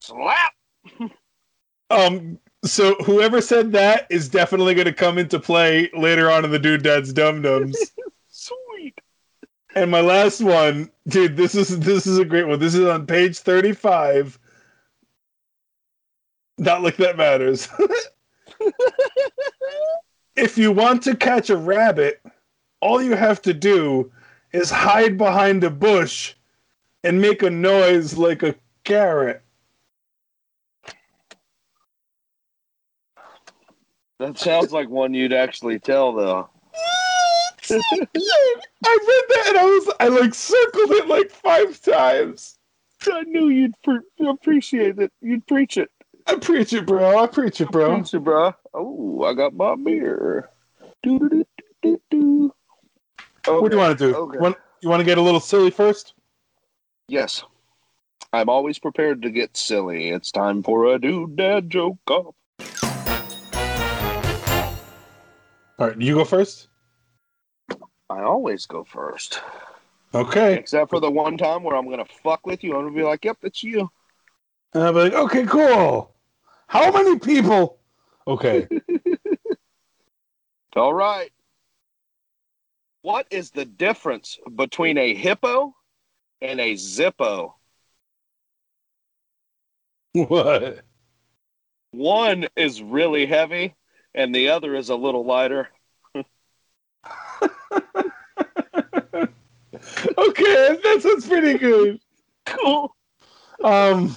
Slap. 0.00 0.54
Um, 1.92 2.38
so 2.64 2.94
whoever 3.04 3.40
said 3.40 3.72
that 3.72 4.06
is 4.10 4.28
definitely 4.28 4.74
going 4.74 4.86
to 4.86 4.92
come 4.92 5.18
into 5.18 5.40
play 5.40 5.90
later 5.96 6.30
on 6.30 6.44
in 6.44 6.50
the 6.50 6.58
Dude 6.58 6.82
Dad's 6.82 7.12
Dum 7.12 7.42
Dums. 7.42 7.76
Sweet. 8.28 9.00
and 9.74 9.90
my 9.90 10.00
last 10.00 10.40
one, 10.40 10.90
dude, 11.08 11.36
this 11.36 11.54
is 11.54 11.80
this 11.80 12.06
is 12.06 12.18
a 12.18 12.24
great 12.24 12.46
one. 12.46 12.58
This 12.58 12.74
is 12.74 12.86
on 12.86 13.06
page 13.06 13.38
thirty-five. 13.38 14.38
Not 16.58 16.82
like 16.82 16.96
that 16.96 17.16
matters. 17.16 17.68
if 20.36 20.58
you 20.58 20.72
want 20.72 21.02
to 21.04 21.16
catch 21.16 21.48
a 21.48 21.56
rabbit, 21.56 22.22
all 22.80 23.02
you 23.02 23.14
have 23.14 23.40
to 23.42 23.54
do 23.54 24.12
is 24.52 24.70
hide 24.70 25.16
behind 25.16 25.64
a 25.64 25.70
bush 25.70 26.34
and 27.02 27.20
make 27.20 27.42
a 27.42 27.50
noise 27.50 28.18
like 28.18 28.42
a 28.42 28.54
carrot. 28.84 29.42
That 34.20 34.38
sounds 34.38 34.70
like 34.70 34.90
one 34.90 35.14
you'd 35.14 35.32
actually 35.32 35.78
tell, 35.78 36.12
though. 36.12 36.50
I 37.70 37.70
read 37.70 39.24
that 39.28 39.44
and 39.48 39.58
I 39.58 39.64
was 39.64 39.94
I 39.98 40.08
like 40.08 40.34
circled 40.34 40.90
it 40.90 41.08
like 41.08 41.30
five 41.30 41.80
times. 41.80 42.58
I 43.10 43.22
knew 43.22 43.48
you'd 43.48 43.72
pre- 43.82 44.28
appreciate 44.28 44.98
it. 44.98 45.10
You'd 45.22 45.46
preach 45.46 45.78
it. 45.78 45.90
I 46.26 46.36
preach 46.36 46.74
it, 46.74 46.86
bro. 46.86 47.18
I 47.18 47.28
preach 47.28 47.62
it, 47.62 47.70
bro. 47.70 47.94
Preach 47.94 48.12
it, 48.12 48.20
bro. 48.20 48.54
Oh, 48.74 49.24
I 49.24 49.32
got 49.32 49.54
my 49.54 49.74
beer. 49.74 50.50
Do-do-do-do-do-do. 51.02 52.52
What 53.46 53.70
do 53.70 53.76
you 53.76 53.80
want 53.80 53.98
to 53.98 54.12
do? 54.12 54.14
Okay. 54.14 54.38
Want, 54.38 54.56
you 54.82 54.90
want 54.90 55.00
to 55.00 55.04
get 55.04 55.16
a 55.16 55.22
little 55.22 55.40
silly 55.40 55.70
first? 55.70 56.12
Yes. 57.08 57.42
I'm 58.34 58.50
always 58.50 58.78
prepared 58.78 59.22
to 59.22 59.30
get 59.30 59.56
silly. 59.56 60.10
It's 60.10 60.30
time 60.30 60.62
for 60.62 60.84
a 60.92 60.98
dude 60.98 61.36
dad 61.36 61.70
joke 61.70 61.98
off. 62.10 62.34
All 65.80 65.86
right, 65.86 65.98
you 65.98 66.14
go 66.14 66.26
first. 66.26 66.68
I 68.10 68.20
always 68.20 68.66
go 68.66 68.84
first. 68.84 69.40
Okay. 70.14 70.52
Except 70.52 70.90
for 70.90 71.00
the 71.00 71.10
one 71.10 71.38
time 71.38 71.62
where 71.62 71.74
I'm 71.74 71.88
gonna 71.88 72.04
fuck 72.22 72.46
with 72.46 72.62
you. 72.62 72.76
I'm 72.76 72.84
gonna 72.84 72.94
be 72.94 73.02
like, 73.02 73.24
yep, 73.24 73.38
it's 73.42 73.62
you. 73.62 73.88
And 74.74 74.82
I'll 74.82 74.92
be 74.92 74.98
like, 74.98 75.14
okay, 75.14 75.46
cool. 75.46 76.14
How 76.66 76.92
many 76.92 77.18
people? 77.18 77.78
Okay. 78.26 78.68
All 80.76 80.92
right. 80.92 81.32
What 83.00 83.26
is 83.30 83.50
the 83.50 83.64
difference 83.64 84.38
between 84.54 84.98
a 84.98 85.14
hippo 85.14 85.74
and 86.42 86.60
a 86.60 86.74
zippo? 86.74 87.54
what? 90.12 90.80
One 91.92 92.48
is 92.54 92.82
really 92.82 93.24
heavy 93.24 93.74
and 94.14 94.34
the 94.34 94.50
other 94.50 94.74
is 94.74 94.88
a 94.88 94.96
little 94.96 95.24
lighter. 95.24 95.68
Okay, 100.18 100.78
that 100.82 100.98
sounds 101.00 101.26
pretty 101.26 101.58
good. 101.58 102.00
Cool. 102.44 102.94
Um, 103.64 104.16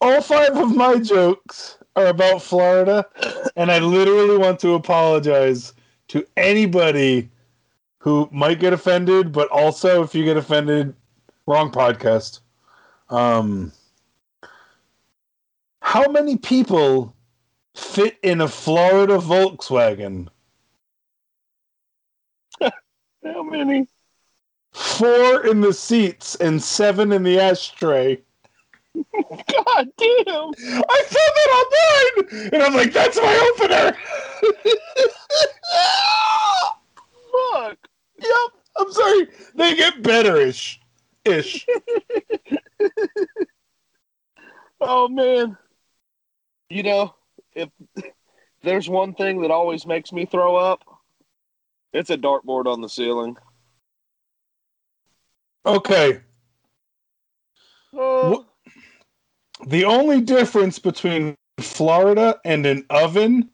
all 0.00 0.20
five 0.20 0.56
of 0.56 0.74
my 0.74 0.98
jokes 0.98 1.78
are 1.96 2.06
about 2.06 2.42
Florida, 2.42 3.06
and 3.56 3.70
I 3.70 3.78
literally 3.78 4.36
want 4.36 4.60
to 4.60 4.74
apologize 4.74 5.72
to 6.08 6.26
anybody 6.36 7.30
who 7.98 8.28
might 8.32 8.60
get 8.60 8.72
offended, 8.72 9.32
but 9.32 9.48
also 9.48 10.02
if 10.02 10.14
you 10.14 10.24
get 10.24 10.36
offended, 10.36 10.94
wrong 11.46 11.70
podcast. 11.70 12.40
Um, 13.10 13.72
how 15.80 16.08
many 16.08 16.36
people 16.36 17.14
fit 17.78 18.18
in 18.22 18.40
a 18.40 18.48
Florida 18.48 19.18
Volkswagen? 19.18 20.28
How 22.60 23.42
many? 23.42 23.86
Four 24.72 25.46
in 25.46 25.60
the 25.60 25.72
seats 25.72 26.34
and 26.36 26.62
seven 26.62 27.12
in 27.12 27.22
the 27.22 27.38
ashtray. 27.40 28.20
God 28.94 29.88
damn. 29.96 30.50
I 30.88 31.02
found 31.06 31.34
that 31.36 31.50
online, 31.62 32.50
and 32.52 32.62
I'm 32.62 32.74
like, 32.74 32.92
that's 32.92 33.16
my 33.16 33.52
opener. 33.54 33.96
Fuck. 37.52 37.78
yep. 38.18 38.50
I'm 38.76 38.92
sorry. 38.92 39.28
They 39.54 39.76
get 39.76 40.02
better-ish. 40.02 40.80
Ish. 41.24 41.66
Oh 44.80 45.08
man. 45.08 45.56
You 46.70 46.82
know, 46.82 47.14
if 47.58 47.70
there's 48.62 48.88
one 48.88 49.14
thing 49.14 49.42
that 49.42 49.50
always 49.50 49.86
makes 49.86 50.12
me 50.12 50.24
throw 50.26 50.56
up, 50.56 50.82
it's 51.92 52.10
a 52.10 52.16
dartboard 52.16 52.66
on 52.66 52.80
the 52.80 52.88
ceiling. 52.88 53.36
Okay. 55.66 56.20
Oh, 57.92 58.46
The 59.66 59.84
only 59.84 60.20
difference 60.20 60.78
between 60.78 61.34
Florida 61.58 62.38
and 62.44 62.64
an 62.66 62.84
oven 62.90 63.50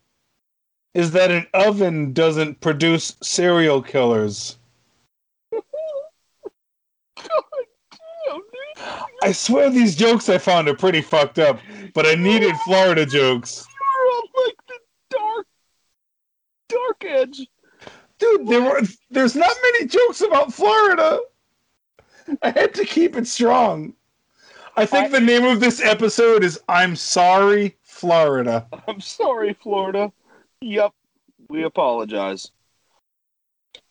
is 0.92 1.12
that 1.12 1.30
an 1.30 1.46
oven 1.54 2.12
doesn't 2.12 2.60
produce 2.60 3.16
serial 3.22 3.80
killers. 3.82 4.58
I 9.22 9.32
swear 9.32 9.70
these 9.70 9.96
jokes 9.96 10.28
I 10.28 10.36
found 10.38 10.68
are 10.68 10.74
pretty 10.74 11.00
fucked 11.00 11.38
up, 11.38 11.58
but 11.94 12.06
I 12.06 12.14
needed 12.14 12.54
Florida 12.64 13.06
jokes. 13.06 13.66
You're 13.80 14.12
on 14.16 14.24
like 14.44 14.56
the 14.68 14.78
dark, 15.10 15.46
dark 16.68 17.04
edge. 17.06 17.46
Dude, 18.24 18.46
there 18.48 18.62
were 18.62 18.80
there's 19.10 19.36
not 19.36 19.54
many 19.62 19.86
jokes 19.86 20.20
about 20.22 20.52
Florida. 20.52 21.20
I 22.42 22.50
had 22.50 22.72
to 22.74 22.84
keep 22.86 23.16
it 23.16 23.26
strong. 23.26 23.94
I 24.76 24.86
think 24.86 25.06
I- 25.06 25.08
the 25.08 25.20
name 25.20 25.44
of 25.44 25.60
this 25.60 25.80
episode 25.82 26.42
is 26.42 26.60
I'm 26.68 26.96
sorry, 26.96 27.76
Florida. 27.82 28.66
I'm 28.88 29.00
sorry, 29.00 29.52
Florida. 29.52 30.10
Yep, 30.62 30.92
we 31.48 31.64
apologize. 31.64 32.50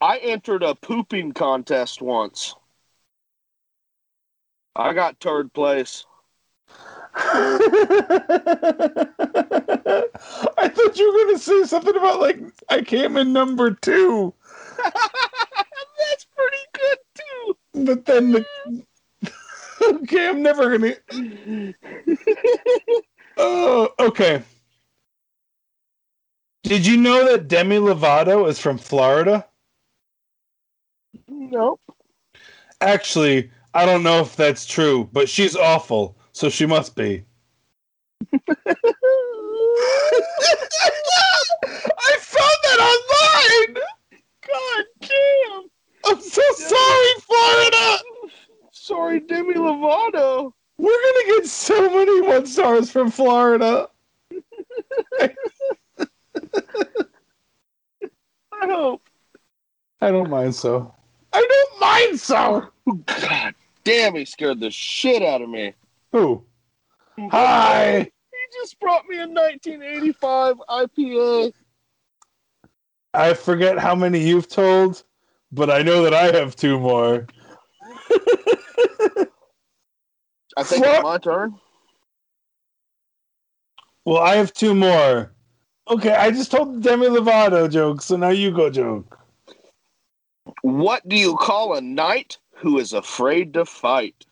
I 0.01 0.17
entered 0.17 0.63
a 0.63 0.73
pooping 0.75 1.33
contest 1.33 2.01
once. 2.01 2.55
I 4.75 4.93
got 4.93 5.19
third 5.19 5.53
place. 5.53 6.05
I 7.15 7.59
thought 10.69 10.97
you 10.97 11.13
were 11.13 11.25
gonna 11.25 11.37
say 11.37 11.63
something 11.65 11.95
about 11.95 12.19
like 12.21 12.39
I 12.69 12.81
came 12.81 13.17
in 13.17 13.33
number 13.33 13.71
two, 13.71 14.33
That's 14.77 16.25
pretty 16.35 16.57
good 16.73 16.97
too. 17.15 17.57
but 17.85 18.05
then 18.05 18.31
the 18.31 18.45
okay, 19.83 20.29
I'm 20.29 20.41
never 20.41 20.77
gonna. 20.77 20.95
Oh, 23.37 23.89
okay. 23.99 24.43
Did 26.63 26.85
you 26.85 26.97
know 26.97 27.25
that 27.31 27.47
Demi 27.47 27.77
Lovato 27.77 28.47
is 28.47 28.59
from 28.59 28.77
Florida? 28.77 29.45
nope. 31.27 31.81
Actually, 32.81 33.49
I 33.73 33.85
don't 33.85 34.03
know 34.03 34.19
if 34.21 34.35
that's 34.35 34.65
true, 34.65 35.09
but 35.13 35.29
she's 35.29 35.55
awful, 35.55 36.17
so 36.33 36.49
she 36.49 36.65
must 36.65 36.95
be. 36.95 37.23
I 38.35 38.57
found 42.19 42.59
that 42.63 42.79
online. 42.79 43.83
God 44.47 44.85
damn. 45.01 45.63
I'm 46.05 46.21
so 46.21 46.41
sorry, 46.55 47.13
Florida. 47.21 47.99
Sorry, 48.71 49.19
Demi 49.21 49.53
Lovato. 49.53 50.51
We're 50.77 50.91
gonna 50.91 51.25
get 51.39 51.45
so 51.47 51.89
many 51.89 52.21
one 52.21 52.45
stars 52.45 52.91
from 52.91 53.09
Florida. 53.11 53.87
I 55.21 55.29
hope. 58.63 59.07
I 60.01 60.11
don't 60.11 60.29
mind 60.29 60.55
so. 60.55 60.93
I 61.31 61.47
don't 61.47 61.79
mind 61.79 62.19
so. 62.19 62.67
God 63.05 63.55
damn, 63.83 64.15
he 64.15 64.25
scared 64.25 64.59
the 64.59 64.71
shit 64.71 65.21
out 65.21 65.41
of 65.41 65.49
me. 65.49 65.73
Who? 66.13 66.45
Hi. 67.31 67.99
He 68.01 68.61
just 68.61 68.79
brought 68.79 69.05
me 69.07 69.17
a 69.17 69.27
1985 69.27 70.55
IPA. 70.69 71.53
I 73.15 73.33
forget 73.33 73.79
how 73.79 73.95
many 73.95 74.19
you've 74.19 74.47
told, 74.47 75.03
but 75.51 75.71
I 75.71 75.81
know 75.81 76.03
that 76.03 76.13
I 76.13 76.31
have 76.37 76.55
two 76.55 76.79
more. 76.79 77.25
I 80.55 80.63
think 80.63 80.83
Flor- 80.83 80.95
it's 80.95 81.03
my 81.03 81.17
turn. 81.17 81.55
Well, 84.05 84.21
I 84.21 84.35
have 84.35 84.53
two 84.53 84.75
more. 84.75 85.33
Okay, 85.89 86.13
I 86.13 86.29
just 86.29 86.51
told 86.51 86.75
the 86.75 86.79
Demi 86.79 87.07
Lovato 87.07 87.69
joke, 87.69 88.03
so 88.03 88.15
now 88.17 88.29
you 88.29 88.51
go 88.51 88.69
joke. 88.69 89.17
What 90.61 91.07
do 91.09 91.15
you 91.15 91.35
call 91.37 91.75
a 91.75 91.81
knight 91.81 92.37
who 92.55 92.77
is 92.77 92.93
afraid 92.93 93.53
to 93.55 93.65
fight? 93.65 94.25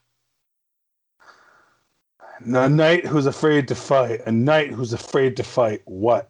A 2.45 2.69
knight 2.69 3.05
who's 3.05 3.27
afraid 3.27 3.67
to 3.67 3.75
fight. 3.75 4.21
A 4.25 4.31
knight 4.31 4.71
who's 4.71 4.93
afraid 4.93 5.37
to 5.37 5.43
fight. 5.43 5.81
What? 5.85 6.29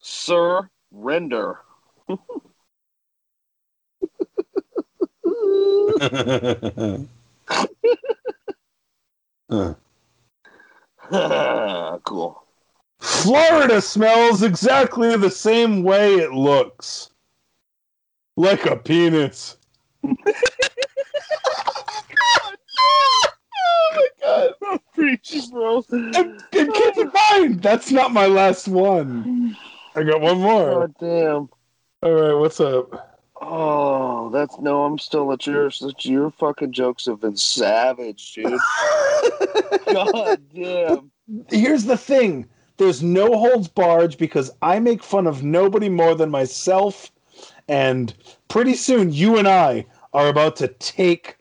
Surrender. 0.00 1.60
Uh. 9.48 9.74
cool. 12.04 12.42
Florida 13.00 13.80
smells 13.82 14.42
exactly 14.42 15.16
the 15.16 15.30
same 15.30 15.82
way 15.82 16.14
it 16.14 16.32
looks. 16.32 17.10
Like 18.36 18.66
a 18.66 18.76
penis. 18.76 19.56
oh 20.04 20.14
my 23.94 24.06
god. 24.32 24.50
I'm 24.66 24.78
preaching, 24.94 25.50
bro. 25.50 25.84
And, 25.90 26.16
and 26.16 26.74
keep 26.74 26.96
in 26.98 27.10
mind, 27.30 27.62
that's 27.62 27.90
not 27.90 28.12
my 28.12 28.26
last 28.26 28.68
one. 28.68 29.56
I 29.94 30.02
got 30.02 30.20
one 30.20 30.38
more. 30.38 30.80
God 30.80 30.94
damn. 30.98 31.48
All 32.02 32.12
right, 32.12 32.34
what's 32.34 32.60
up? 32.60 33.20
Oh, 33.40 34.30
that's 34.30 34.58
no. 34.58 34.84
I'm 34.84 34.98
still 34.98 35.32
at 35.32 35.46
yours. 35.46 35.82
Your 36.00 36.30
fucking 36.30 36.72
jokes 36.72 37.06
have 37.06 37.20
been 37.20 37.36
savage, 37.36 38.34
dude. 38.34 38.58
God 39.92 40.40
damn. 40.54 41.10
Here's 41.50 41.84
the 41.84 41.96
thing 41.96 42.48
there's 42.76 43.02
no 43.02 43.36
holds 43.36 43.68
barred 43.68 44.16
because 44.18 44.50
I 44.62 44.78
make 44.78 45.02
fun 45.02 45.26
of 45.26 45.42
nobody 45.42 45.88
more 45.88 46.14
than 46.14 46.30
myself. 46.30 47.10
And 47.68 48.14
pretty 48.48 48.74
soon, 48.74 49.12
you 49.12 49.38
and 49.38 49.48
I 49.48 49.86
are 50.12 50.28
about 50.28 50.56
to 50.56 50.68
take. 50.68 51.36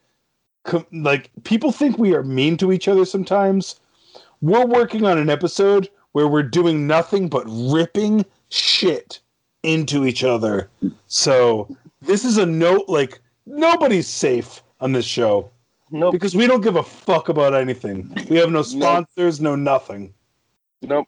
Com- 0.63 0.85
Like, 0.91 1.29
people 1.43 1.71
think 1.71 1.97
we 1.97 2.13
are 2.15 2.23
mean 2.23 2.57
to 2.57 2.71
each 2.71 2.87
other 2.87 3.05
sometimes. 3.05 3.79
We're 4.41 4.65
working 4.65 5.05
on 5.05 5.17
an 5.17 5.29
episode 5.29 5.89
where 6.13 6.27
we're 6.27 6.43
doing 6.43 6.87
nothing 6.87 7.29
but 7.29 7.43
ripping 7.47 8.25
shit 8.49 9.19
into 9.63 10.05
each 10.05 10.23
other. 10.23 10.69
So, 11.07 11.75
this 12.01 12.25
is 12.25 12.37
a 12.37 12.45
note 12.45 12.85
like, 12.87 13.19
nobody's 13.45 14.07
safe 14.07 14.63
on 14.79 14.91
this 14.91 15.05
show 15.05 15.51
Nope. 15.91 16.13
because 16.13 16.35
we 16.35 16.47
don't 16.47 16.61
give 16.61 16.77
a 16.77 16.83
fuck 16.83 17.29
about 17.29 17.53
anything. 17.53 18.11
We 18.29 18.37
have 18.37 18.51
no 18.51 18.63
sponsors, 18.63 19.39
no 19.39 19.55
nothing. 19.55 20.13
Nope. 20.81 21.07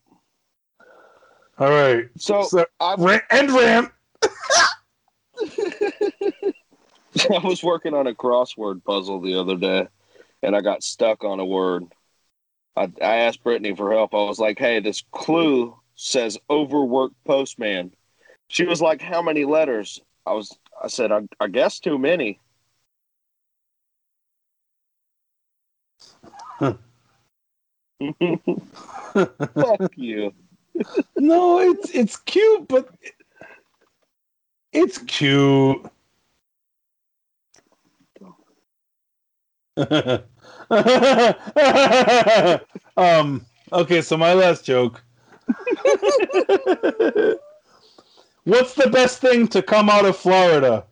All 1.57 1.69
right. 1.69 2.05
So 2.17 2.43
So, 2.43 2.65
rant 2.97 3.23
and 3.31 3.51
rant. 3.51 3.91
I 7.29 7.45
was 7.45 7.63
working 7.63 7.93
on 7.93 8.07
a 8.07 8.13
crossword 8.13 8.83
puzzle 8.83 9.21
the 9.21 9.39
other 9.39 9.55
day, 9.55 9.87
and 10.41 10.55
I 10.55 10.61
got 10.61 10.83
stuck 10.83 11.23
on 11.23 11.39
a 11.39 11.45
word. 11.45 11.85
I, 12.75 12.91
I 13.01 13.15
asked 13.17 13.43
Brittany 13.43 13.75
for 13.75 13.91
help. 13.91 14.13
I 14.13 14.23
was 14.23 14.39
like, 14.39 14.57
"Hey, 14.57 14.79
this 14.79 15.03
clue 15.11 15.77
says 15.95 16.37
overworked 16.49 17.15
postman." 17.25 17.93
She 18.47 18.65
was 18.65 18.81
like, 18.81 19.01
"How 19.01 19.21
many 19.21 19.45
letters?" 19.45 20.01
I 20.25 20.33
was. 20.33 20.57
I 20.81 20.87
said, 20.87 21.11
"I, 21.11 21.21
I 21.39 21.47
guess 21.47 21.79
too 21.79 21.97
many." 21.97 22.39
Fuck 29.53 29.91
you. 29.95 30.33
no, 31.17 31.59
it's 31.59 31.89
it's 31.91 32.17
cute, 32.17 32.67
but 32.67 32.89
it's 34.71 34.97
cute. 34.99 35.85
um. 42.97 43.45
Okay, 43.71 44.01
so 44.01 44.17
my 44.17 44.33
last 44.33 44.65
joke. 44.65 45.03
What's 48.43 48.75
the 48.75 48.89
best 48.91 49.19
thing 49.19 49.47
to 49.47 49.63
come 49.63 49.89
out 49.89 50.05
of 50.05 50.15
Florida? 50.15 50.85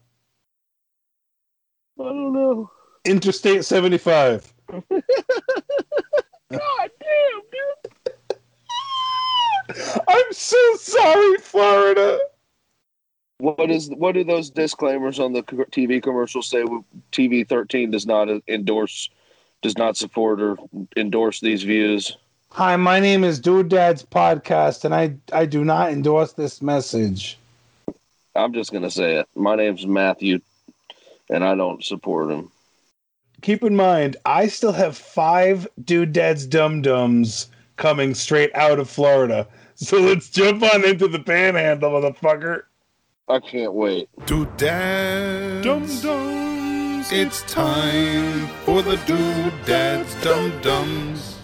I 2.00 2.04
don't 2.04 2.34
know. 2.34 2.72
Interstate 3.06 3.66
75. 3.66 4.52
God 4.70 4.84
damn, 6.50 7.42
dude. 7.52 8.38
I'm 10.08 10.34
so 10.34 10.58
sorry, 10.78 11.38
Florida. 11.38 12.20
What 13.42 13.72
is 13.72 13.90
what 13.90 14.12
do 14.12 14.24
those 14.24 14.52
disclaimers 14.52 15.20
on 15.20 15.34
the 15.34 15.42
TV 15.42 16.00
commercials 16.04 16.48
say? 16.48 16.64
TV 17.12 17.48
thirteen 17.48 17.90
does 17.90 18.06
not 18.06 18.30
endorse, 18.48 19.10
does 19.64 19.76
not 19.80 19.98
support 19.98 20.40
or 20.40 20.58
endorse 20.96 21.40
these 21.40 21.64
views. 21.64 22.18
Hi, 22.52 22.76
my 22.76 23.00
name 23.00 23.24
is 23.24 23.40
Dude 23.40 23.70
Dad's 23.70 24.04
podcast, 24.04 24.86
and 24.86 24.94
I 24.94 25.16
I 25.34 25.48
do 25.48 25.66
not 25.66 25.92
endorse 25.92 26.34
this 26.34 26.62
message. 26.62 27.40
I'm 28.36 28.54
just 28.54 28.72
gonna 28.72 28.92
say 28.92 29.16
it. 29.16 29.28
My 29.36 29.56
name's 29.56 29.88
Matthew, 29.88 30.40
and 31.32 31.44
I 31.44 31.56
don't 31.56 31.84
support 31.84 32.30
him. 32.30 32.52
Keep 33.42 33.64
in 33.64 33.76
mind, 33.76 34.18
I 34.24 34.50
still 34.50 34.74
have 34.74 34.96
five 34.96 35.68
Dude 35.84 36.14
Dad's 36.14 36.46
Dum 36.46 36.84
Dums 36.84 37.48
coming 37.78 38.14
straight 38.14 38.54
out 38.54 38.78
of 38.78 38.88
Florida. 38.88 39.48
So 39.74 40.00
let's 40.00 40.30
jump 40.30 40.62
on 40.62 40.86
into 40.86 41.08
the 41.08 41.18
panhandle, 41.18 41.90
motherfucker. 41.90 42.66
I 43.32 43.40
can't 43.40 43.74
wait. 43.74 44.10
Dude 44.26 44.58
Dads. 44.58 45.64
Dum 45.64 45.86
dums. 46.02 47.10
It's 47.14 47.42
time 47.44 48.48
for 48.66 48.82
the 48.82 48.98
Dude 49.06 49.54
Dads 49.66 50.14
Dum 50.22 50.52
Dums. 50.62 51.38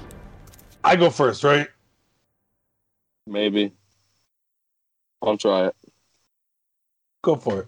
I 0.83 0.97
go 0.97 1.09
first, 1.09 1.45
right? 1.45 1.69
Maybe. 3.25 3.71
I'll 5.21 5.37
try 5.37 5.67
it. 5.67 5.75
Go 7.21 7.37
for 7.37 7.65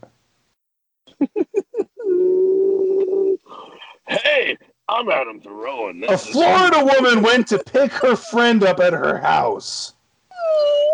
it. 1.22 1.48
Hey, 4.10 4.58
I'm 4.90 5.10
Adam 5.10 5.40
Thoreau, 5.40 5.90
and 5.90 6.04
A 6.04 6.18
Florida 6.18 6.84
woman 6.84 7.24
went 7.24 7.48
to 7.48 7.60
pick 7.60 7.94
her 7.94 8.18
friend 8.18 8.64
up 8.66 8.82
at 8.82 8.92
her 8.92 9.20
house. 9.20 9.94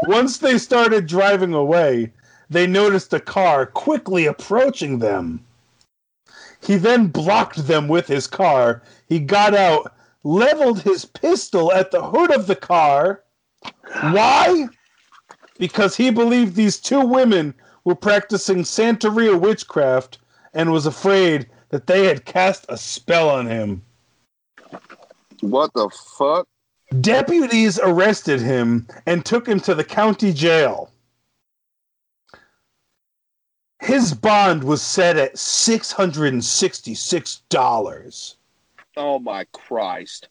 Once 0.04 0.38
they 0.38 0.60
started 0.60 1.08
driving 1.08 1.56
away, 1.56 2.12
they 2.50 2.68
noticed 2.68 3.14
a 3.14 3.20
car 3.20 3.66
quickly 3.66 4.26
approaching 4.26 5.00
them. 5.00 5.44
He 6.62 6.78
then 6.78 7.08
blocked 7.08 7.68
them 7.68 7.88
with 7.88 8.08
his 8.08 8.28
car. 8.28 8.82
He 9.08 9.20
got 9.20 9.54
out, 9.54 9.94
leveled 10.24 10.82
his 10.82 11.06
pistol 11.06 11.72
at 11.72 11.92
the 11.92 12.02
hood 12.02 12.32
of 12.34 12.48
the 12.48 12.56
car. 12.56 13.24
Why? 14.02 14.68
Because 15.58 15.96
he 15.96 16.10
believed 16.10 16.56
these 16.56 16.80
two 16.80 17.02
women 17.02 17.54
were 17.84 17.96
practicing 17.96 18.64
Santeria 18.64 19.40
witchcraft 19.40 20.18
and 20.54 20.72
was 20.72 20.86
afraid 20.86 21.48
that 21.70 21.88
they 21.88 22.06
had 22.06 22.26
cast 22.26 22.66
a 22.70 22.78
spell 22.78 23.30
on 23.30 23.48
him. 23.48 23.82
what 25.42 25.72
the 25.74 25.90
fuck? 26.18 26.48
Deputies 27.02 27.80
arrested 27.80 28.40
him 28.40 28.88
and 29.06 29.26
took 29.26 29.48
him 29.48 29.60
to 29.62 29.76
the 29.76 29.84
county 29.84 30.32
jail. 30.32 30.92
His 33.86 34.14
bond 34.14 34.64
was 34.64 34.82
set 34.82 35.18
at 35.18 35.36
$666. 35.36 38.36
Oh 38.98 39.20
my 39.20 39.46
Christ! 39.54 40.30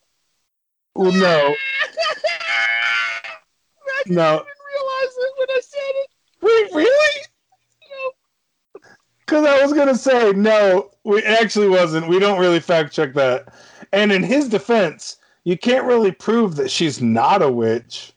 Well, 0.95 1.13
no. 1.13 1.55
No. 4.07 4.33
realize 4.33 4.45
it 5.17 5.33
when 5.39 5.49
I 5.51 5.61
said 5.63 5.95
it. 5.95 6.11
Wait, 6.43 6.71
really? 6.75 7.23
Because 9.21 9.47
I 9.47 9.63
was 9.63 9.73
going 9.73 9.89
to 9.89 9.97
say, 9.97 10.33
no, 10.33 10.91
we, 11.05 11.23
actually 11.23 11.69
wasn't. 11.69 12.09
We 12.09 12.19
don't 12.19 12.39
really 12.39 12.61
fact 12.61 12.93
check 12.93 13.15
that. 13.15 13.55
And 13.93 14.13
in 14.13 14.23
his 14.23 14.47
defense, 14.49 15.17
you 15.45 15.57
can't 15.57 15.87
really 15.87 16.13
prove 16.13 16.57
that 16.57 16.71
she's 16.71 17.01
not 17.01 17.41
a 17.41 17.51
witch. 17.51 18.14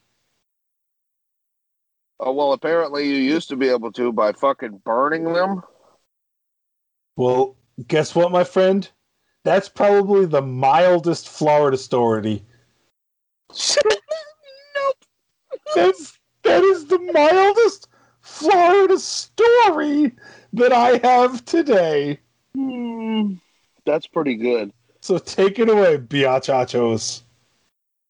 Oh 2.20 2.32
well, 2.32 2.54
apparently 2.54 3.08
you 3.08 3.16
used 3.16 3.50
to 3.50 3.56
be 3.56 3.70
able 3.70 3.92
to 3.94 4.12
by 4.12 4.32
fucking 4.32 4.82
burning 4.84 5.34
them. 5.34 5.62
Well, 7.16 7.56
guess 7.88 8.16
what, 8.16 8.32
my 8.32 8.44
friend? 8.44 8.90
That's 9.44 9.70
probably 9.70 10.26
the 10.26 10.42
mildest 10.42 11.30
Florida 11.30 11.78
story. 11.78 12.44
nope. 13.86 14.96
That's 15.76 16.18
that 16.44 16.64
is 16.64 16.88
the 16.88 17.00
mildest 17.00 17.88
Florida 18.22 18.98
story 18.98 20.12
that 20.54 20.74
I 20.74 21.00
have 21.08 21.46
today. 21.46 22.20
Hmm, 22.56 23.34
that's 23.86 24.08
pretty 24.08 24.36
good. 24.36 24.72
So 25.02 25.20
take 25.20 25.60
it 25.60 25.70
away, 25.70 25.98
biachachos. 25.98 27.22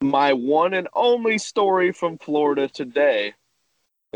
My 0.02 0.32
one 0.34 0.74
and 0.74 0.88
only 0.94 1.38
story 1.38 1.92
from 1.92 2.18
Florida 2.18 2.68
today 2.68 3.34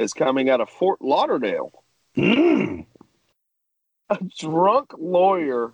is 0.02 0.14
coming 0.14 0.50
out 0.50 0.62
of 0.62 0.70
Fort 0.70 1.02
Lauderdale. 1.02 1.84
Mm. 2.18 2.86
A 4.10 4.20
drunk 4.38 4.94
lawyer 4.98 5.74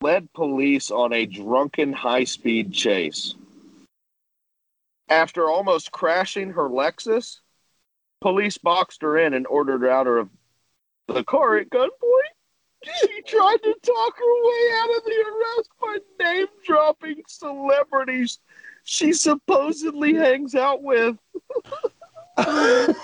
led 0.00 0.32
police 0.32 0.90
on 0.90 1.12
a 1.12 1.26
drunken 1.26 1.92
high 1.92 2.24
speed 2.24 2.72
chase. 2.72 3.34
After 5.08 5.48
almost 5.48 5.92
crashing 5.92 6.50
her 6.50 6.68
Lexus, 6.68 7.40
police 8.20 8.58
boxed 8.58 9.02
her 9.02 9.18
in 9.18 9.34
and 9.34 9.46
ordered 9.46 9.82
her 9.82 9.90
out 9.90 10.06
of 10.06 10.28
the 11.06 11.22
car 11.22 11.58
at 11.58 11.70
gunpoint. 11.70 11.90
She 12.82 13.22
tried 13.22 13.62
to 13.62 13.74
talk 13.82 14.16
her 14.16 14.44
way 14.44 14.70
out 14.74 14.96
of 14.96 15.04
the 15.04 15.24
arrest 15.28 15.70
by 15.80 15.98
name 16.24 16.46
dropping 16.64 17.22
celebrities 17.28 18.40
she 18.84 19.12
supposedly 19.12 20.14
hangs 20.14 20.54
out 20.54 20.82
with, 20.82 21.16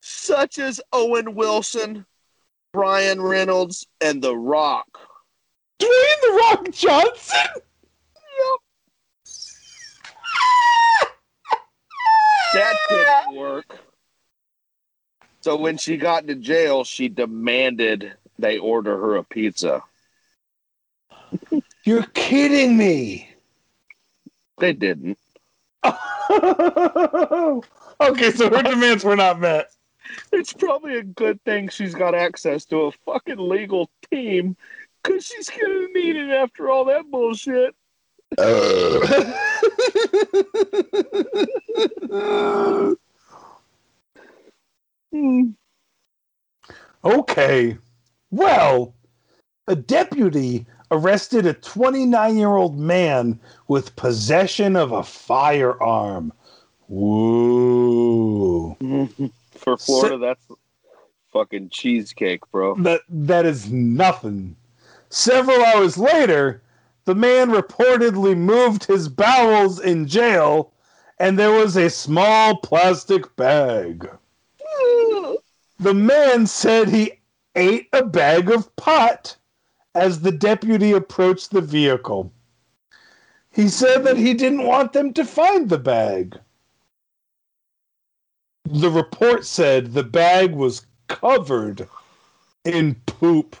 such 0.00 0.58
as 0.58 0.80
Owen 0.92 1.34
Wilson, 1.34 2.06
Brian 2.72 3.20
Reynolds, 3.20 3.86
and 4.00 4.22
The 4.22 4.36
Rock. 4.36 4.86
Dwayne 5.78 6.20
the 6.22 6.42
Rock 6.42 6.70
Johnson. 6.72 7.38
Yep. 7.54 8.60
That 12.54 12.76
didn't 12.88 13.36
work. 13.36 13.78
So 15.40 15.56
when 15.56 15.76
she 15.76 15.98
got 15.98 16.26
to 16.26 16.34
jail, 16.34 16.84
she 16.84 17.08
demanded 17.08 18.14
they 18.38 18.58
order 18.58 18.96
her 18.96 19.16
a 19.16 19.24
pizza. 19.24 19.82
You're 21.84 22.06
kidding 22.14 22.76
me. 22.76 23.30
They 24.58 24.72
didn't. 24.72 25.18
Okay, 28.00 28.30
so 28.32 28.50
her 28.50 28.62
demands 28.62 29.04
were 29.04 29.16
not 29.16 29.40
met. 29.40 29.70
It's 30.32 30.52
probably 30.52 30.96
a 30.96 31.02
good 31.02 31.42
thing 31.44 31.68
she's 31.68 31.94
got 31.94 32.14
access 32.14 32.64
to 32.66 32.82
a 32.82 32.92
fucking 33.04 33.38
legal 33.38 33.90
team 34.10 34.56
because 35.02 35.26
she's 35.26 35.50
gonna 35.50 35.88
need 35.94 36.16
it 36.16 36.30
after 36.30 36.70
all 36.70 36.84
that 36.86 37.10
bullshit. 37.10 37.74
Hmm. 45.10 45.50
okay. 47.04 47.78
Well, 48.30 48.94
a 49.66 49.76
deputy 49.76 50.66
arrested 50.90 51.46
a 51.46 51.54
29 51.54 52.36
year 52.36 52.48
old 52.56 52.78
man 52.78 53.40
with 53.68 53.96
possession 53.96 54.76
of 54.76 54.92
a 54.92 55.02
firearm. 55.02 56.32
For 59.52 59.76
Florida, 59.76 60.18
that's 60.18 60.46
fucking 61.32 61.70
cheesecake, 61.70 62.40
bro. 62.50 62.74
That 62.76 63.02
that 63.08 63.46
is 63.46 63.70
nothing. 63.70 64.56
Several 65.10 65.64
hours 65.64 65.96
later, 65.98 66.62
the 67.04 67.14
man 67.14 67.50
reportedly 67.50 68.36
moved 68.36 68.84
his 68.84 69.08
bowels 69.08 69.80
in 69.80 70.06
jail, 70.06 70.72
and 71.18 71.38
there 71.38 71.52
was 71.52 71.76
a 71.76 71.90
small 71.90 72.56
plastic 72.58 73.34
bag. 73.36 74.08
The 75.80 75.94
man 75.94 76.48
said 76.48 76.88
he 76.88 77.20
ate 77.54 77.88
a 77.92 78.04
bag 78.04 78.50
of 78.50 78.74
pot 78.74 79.36
as 79.94 80.20
the 80.20 80.32
deputy 80.32 80.90
approached 80.90 81.52
the 81.52 81.60
vehicle. 81.60 82.32
He 83.52 83.68
said 83.68 84.02
that 84.04 84.16
he 84.16 84.34
didn't 84.34 84.66
want 84.66 84.92
them 84.92 85.12
to 85.14 85.24
find 85.24 85.68
the 85.68 85.78
bag. 85.78 86.38
The 88.70 88.90
report 88.90 89.46
said 89.46 89.94
the 89.94 90.04
bag 90.04 90.52
was 90.52 90.84
covered 91.06 91.88
in 92.66 92.96
poop. 93.06 93.56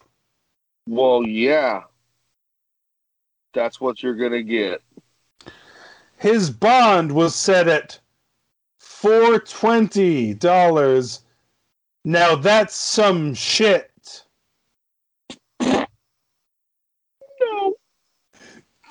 Well, 0.86 1.26
yeah. 1.26 1.84
That's 3.54 3.80
what 3.80 4.02
you're 4.02 4.16
gonna 4.16 4.42
get. 4.42 4.82
His 6.18 6.50
bond 6.50 7.10
was 7.10 7.34
set 7.34 7.68
at 7.68 7.98
four 8.80 9.38
twenty 9.38 10.34
dollars. 10.34 11.22
Now 12.04 12.36
that's 12.36 12.74
some 12.74 13.32
shit. 13.32 14.24
No. 15.58 15.86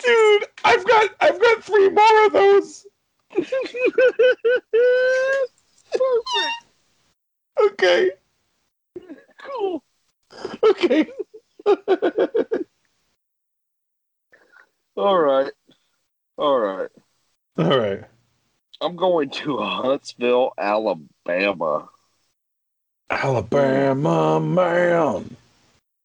Dude, 0.04 0.46
I've 0.64 0.88
got 0.88 1.12
I've 1.22 1.40
got 1.40 1.64
three 1.64 1.90
more 1.90 2.26
of 2.26 2.34
those. 2.34 2.88
Perfect. 5.92 6.66
Okay. 7.60 8.12
Cool. 9.44 9.84
Okay. 10.64 11.08
All 14.96 15.18
right. 15.18 15.52
All 16.38 16.60
right. 16.60 16.90
All 17.58 17.78
right. 17.80 18.04
I'm 18.82 18.96
going 18.96 19.30
to 19.32 19.58
Huntsville, 19.58 20.54
Alabama. 20.58 21.90
Alabama 23.10 24.40
man. 24.40 25.36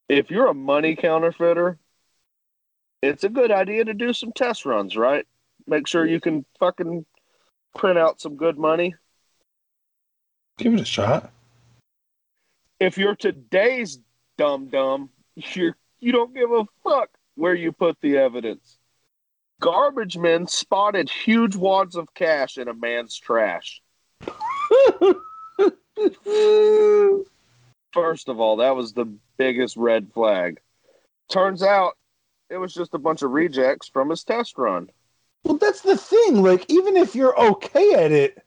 If 0.08 0.30
you're 0.30 0.48
a 0.48 0.54
money 0.54 0.96
counterfeiter, 0.96 1.78
it's 3.02 3.24
a 3.24 3.28
good 3.28 3.50
idea 3.50 3.84
to 3.84 3.94
do 3.94 4.12
some 4.12 4.32
test 4.32 4.64
runs, 4.64 4.96
right? 4.96 5.26
Make 5.66 5.86
sure 5.86 6.06
you 6.06 6.20
can 6.20 6.44
fucking 6.58 7.04
print 7.74 7.98
out 7.98 8.20
some 8.20 8.36
good 8.36 8.58
money. 8.58 8.94
Give 10.58 10.74
it 10.74 10.80
a 10.80 10.84
shot. 10.84 11.32
If 12.78 12.98
you're 12.98 13.16
today's 13.16 13.98
dumb 14.38 14.68
dumb, 14.68 15.10
you're 15.34 15.76
you 16.00 16.12
don't 16.12 16.34
give 16.34 16.50
a 16.50 16.64
fuck 16.82 17.10
where 17.36 17.54
you 17.54 17.72
put 17.72 17.96
the 18.00 18.18
evidence. 18.18 18.78
Garbage 19.60 20.18
men 20.18 20.48
spotted 20.48 21.08
huge 21.08 21.54
wads 21.54 21.94
of 21.94 22.12
cash 22.14 22.58
in 22.58 22.66
a 22.68 22.74
man's 22.74 23.16
trash. 23.16 23.80
First 27.92 28.28
of 28.28 28.40
all, 28.40 28.56
that 28.56 28.74
was 28.74 28.92
the 28.92 29.06
biggest 29.36 29.76
red 29.76 30.12
flag. 30.12 30.60
Turns 31.28 31.62
out 31.62 31.96
it 32.50 32.56
was 32.56 32.74
just 32.74 32.94
a 32.94 32.98
bunch 32.98 33.22
of 33.22 33.30
rejects 33.30 33.88
from 33.88 34.10
his 34.10 34.24
test 34.24 34.58
run. 34.58 34.90
Well, 35.44 35.58
that's 35.58 35.82
the 35.82 35.96
thing. 35.96 36.42
Like, 36.42 36.64
even 36.68 36.96
if 36.96 37.14
you're 37.14 37.38
okay 37.40 37.94
at 37.94 38.10
it, 38.12 38.44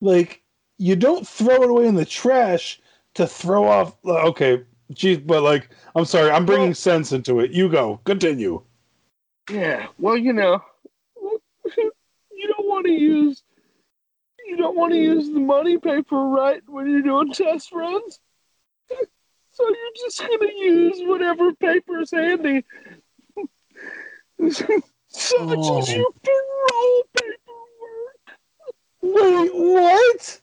like, 0.00 0.42
you 0.78 0.96
don't 0.96 1.26
throw 1.26 1.62
it 1.62 1.70
away 1.70 1.86
in 1.86 1.94
the 1.94 2.04
trash 2.04 2.80
to 3.14 3.26
throw 3.26 3.64
off. 3.66 3.96
Uh, 4.04 4.26
okay, 4.28 4.62
geez, 4.92 5.18
but 5.18 5.42
like, 5.42 5.70
I'm 5.94 6.04
sorry, 6.04 6.30
I'm 6.30 6.44
bringing 6.46 6.68
Well- 6.68 6.74
sense 6.74 7.12
into 7.12 7.40
it. 7.40 7.50
You 7.50 7.68
go, 7.68 8.00
continue. 8.04 8.62
Yeah, 9.50 9.86
well, 9.98 10.16
you 10.16 10.32
know, 10.32 10.60
you 11.76 12.48
don't 12.48 12.66
want 12.68 12.86
to 12.86 12.92
use 12.92 13.42
you 14.48 14.56
don't 14.56 14.76
want 14.76 14.92
to 14.92 14.98
use 14.98 15.28
the 15.28 15.40
money 15.40 15.76
paper 15.76 16.16
right 16.28 16.62
when 16.68 16.88
you're 16.88 17.02
doing 17.02 17.32
test 17.32 17.72
runs. 17.72 18.20
So 19.50 19.64
you're 19.66 20.04
just 20.04 20.20
gonna 20.20 20.52
use 20.54 20.96
whatever 21.08 21.50
paper's 21.54 22.10
handy, 22.10 22.62
such 24.50 24.62
Oh. 25.38 25.78
as 25.78 25.94
your 25.94 26.10
parole 26.22 27.02
paperwork. 27.16 28.34
Wait, 29.00 29.50
what? 29.54 30.40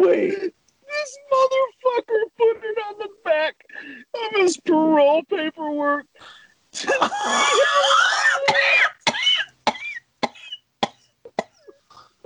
Wait. 0.00 0.30
This 0.30 1.18
motherfucker 1.30 2.22
put 2.38 2.56
it 2.64 2.78
on 2.88 2.94
the 2.98 3.08
back 3.22 3.54
of 4.14 4.40
his 4.40 4.56
parole 4.56 5.22
paperwork. 5.24 6.06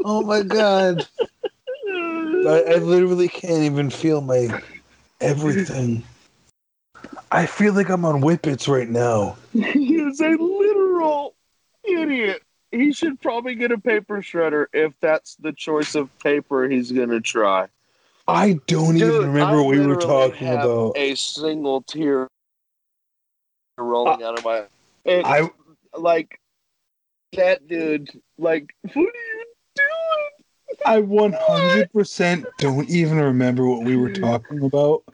Oh 0.06 0.22
my 0.22 0.42
god. 0.42 1.06
I, 2.46 2.64
I 2.68 2.76
literally 2.76 3.28
can't 3.28 3.64
even 3.64 3.90
feel 3.90 4.20
my 4.20 4.62
everything. 5.20 6.04
I 7.32 7.46
feel 7.46 7.74
like 7.74 7.88
I'm 7.88 8.04
on 8.04 8.20
whippets 8.20 8.68
right 8.68 8.88
now. 8.88 9.37
He 9.52 9.96
is 9.96 10.20
a 10.20 10.28
literal 10.28 11.34
idiot. 11.82 12.43
He 12.74 12.92
should 12.92 13.20
probably 13.20 13.54
get 13.54 13.70
a 13.70 13.78
paper 13.78 14.20
shredder 14.20 14.66
if 14.72 14.92
that's 15.00 15.37
the 15.37 15.52
choice 15.52 15.94
of 15.94 16.10
paper 16.18 16.68
he's 16.68 16.90
gonna 16.90 17.20
try. 17.20 17.68
I 18.26 18.58
don't 18.66 18.96
Dude, 18.96 19.14
even 19.14 19.26
remember 19.28 19.58
I 19.58 19.62
what 19.62 19.66
we 19.66 19.87
were 19.87 19.96
talking 19.96 20.46
have 20.48 20.64
about. 20.64 20.96
A 20.96 21.14
single 21.14 21.82
tear 21.82 22.26
rolling 23.78 24.22
uh, 24.22 24.26
out 24.26 24.38
of 24.38 24.44
my. 24.44 24.64
I 25.06 25.50
like 25.96 26.40
that 27.34 27.68
dude. 27.68 28.10
Like, 28.38 28.74
what 28.82 28.96
are 28.96 29.02
you 29.02 29.44
doing? 29.76 30.80
I 30.84 31.00
100% 31.00 32.44
don't 32.58 32.88
even 32.88 33.18
remember 33.18 33.68
what 33.68 33.84
we 33.84 33.96
were 33.96 34.10
talking 34.10 34.64
about 34.64 35.04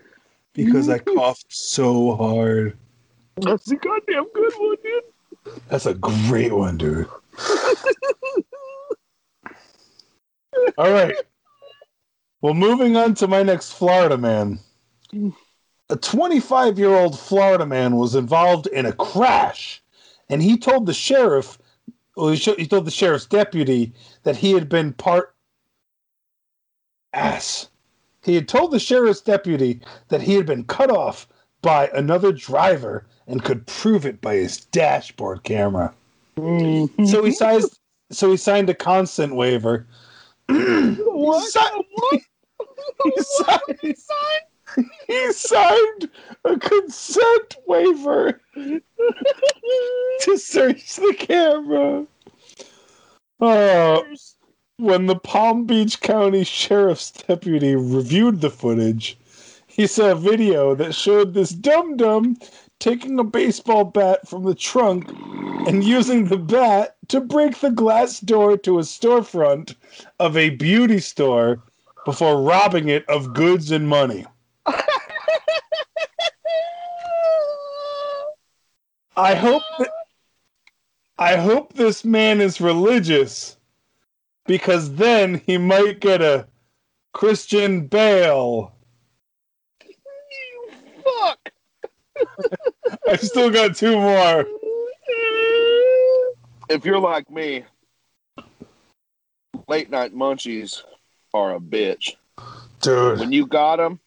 because 0.55 0.88
I 0.88 0.99
coughed 0.99 1.44
so 1.49 2.16
hard. 2.16 2.79
That's 3.37 3.70
a 3.70 3.77
goddamn 3.77 4.29
good 4.33 4.53
one, 4.59 4.77
dude. 4.83 5.03
That's 5.68 5.87
a 5.87 5.94
great 5.94 6.53
one, 6.53 6.76
dude. 6.76 7.09
All 10.79 10.92
right. 10.92 11.14
Well, 12.40 12.55
moving 12.55 12.96
on 12.96 13.14
to 13.14 13.29
my 13.29 13.42
next 13.42 13.72
Florida 13.72 14.16
man. 14.16 14.61
A 15.90 15.96
25 15.96 16.79
year 16.79 16.90
old 16.90 17.18
Florida 17.18 17.66
man 17.66 17.96
was 17.96 18.14
involved 18.14 18.66
in 18.68 18.87
a 18.87 18.92
crash, 18.92 19.83
and 20.29 20.42
he 20.42 20.57
told 20.57 20.87
the 20.87 20.94
sheriff, 20.94 21.59
well, 22.16 22.31
he, 22.31 22.66
told 22.66 22.85
the 22.85 22.90
sheriff's 22.90 23.26
deputy 23.26 23.92
that 24.22 24.37
he 24.37 24.53
had 24.53 24.68
been 24.68 24.92
part 24.92 25.35
ass. 27.12 27.68
He 28.22 28.35
had 28.35 28.48
told 28.48 28.70
the 28.70 28.79
sheriff's 28.79 29.20
deputy 29.20 29.81
that 30.09 30.22
he 30.22 30.35
had 30.35 30.46
been 30.46 30.64
cut 30.64 30.90
off 30.90 31.26
by 31.62 31.88
another 31.88 32.33
driver 32.33 33.05
and 33.27 33.42
could 33.44 33.66
prove 33.66 34.07
it 34.07 34.20
by 34.20 34.35
his 34.37 34.61
dashboard 34.66 35.42
camera. 35.44 35.92
Mm-hmm. 36.37 37.05
So 37.07 37.25
he 37.25 37.33
signed. 37.33 37.64
So 38.11 38.31
he 38.31 38.37
signed 38.37 38.68
a 38.70 38.75
consent 38.75 39.35
waiver. 39.37 39.87
What? 40.49 41.49
Si- 41.51 41.61
What? 41.94 42.20
He 43.05 43.11
What 43.11 43.27
signed, 43.27 43.79
he 43.83 43.94
sign? 43.94 44.90
he 45.07 45.33
signed 45.33 46.11
a 46.44 46.59
consent 46.59 47.57
waiver 47.66 48.40
to 48.55 50.37
search 50.38 50.96
the 50.96 51.14
camera. 51.18 52.07
Oh, 53.40 54.05
when 54.77 55.07
the 55.07 55.16
Palm 55.16 55.66
Beach 55.66 56.01
County 56.01 56.44
Sheriff's 56.44 57.11
deputy 57.11 57.75
reviewed 57.77 58.40
the 58.40 58.51
footage, 58.51 59.16
he 59.81 59.87
saw 59.87 60.11
a 60.11 60.14
video 60.14 60.75
that 60.75 60.95
showed 60.95 61.33
this 61.33 61.53
dum 61.53 61.97
dum 61.97 62.37
taking 62.81 63.19
a 63.19 63.25
baseball 63.25 63.83
bat 63.83 64.29
from 64.29 64.45
the 64.45 64.55
trunk 64.55 65.09
and 65.66 65.83
using 65.83 66.27
the 66.27 66.37
bat 66.37 66.97
to 67.09 67.19
break 67.19 67.59
the 67.61 67.71
glass 67.71 68.21
door 68.21 68.59
to 68.59 68.79
a 68.79 68.83
storefront 68.83 69.75
of 70.19 70.37
a 70.37 70.51
beauty 70.51 70.99
store 70.99 71.62
before 72.05 72.43
robbing 72.43 72.90
it 72.90 73.09
of 73.09 73.33
goods 73.33 73.71
and 73.71 73.88
money. 73.88 74.27
I 79.16 79.35
hope 79.35 79.62
that 79.79 79.90
I 81.19 81.37
hope 81.37 81.73
this 81.73 82.05
man 82.05 82.43
is 82.43 82.61
religious 82.61 83.57
because 84.45 84.97
then 84.97 85.40
he 85.47 85.57
might 85.57 86.01
get 86.01 86.21
a 86.21 86.47
Christian 87.14 87.87
bail. 87.87 88.75
You 91.20 91.26
fuck. 91.26 91.52
I've 93.09 93.20
still 93.20 93.50
got 93.50 93.76
two 93.76 93.98
more. 93.98 94.46
If 96.68 96.85
you're 96.85 97.00
like 97.00 97.30
me, 97.30 97.64
late 99.68 99.90
night 99.90 100.14
munchies 100.14 100.83
are 101.35 101.56
a 101.56 101.61
bitch. 101.61 102.14
Dude, 102.80 103.18
When 103.18 103.33
you 103.33 103.46
got 103.46 103.76
them, 103.76 103.98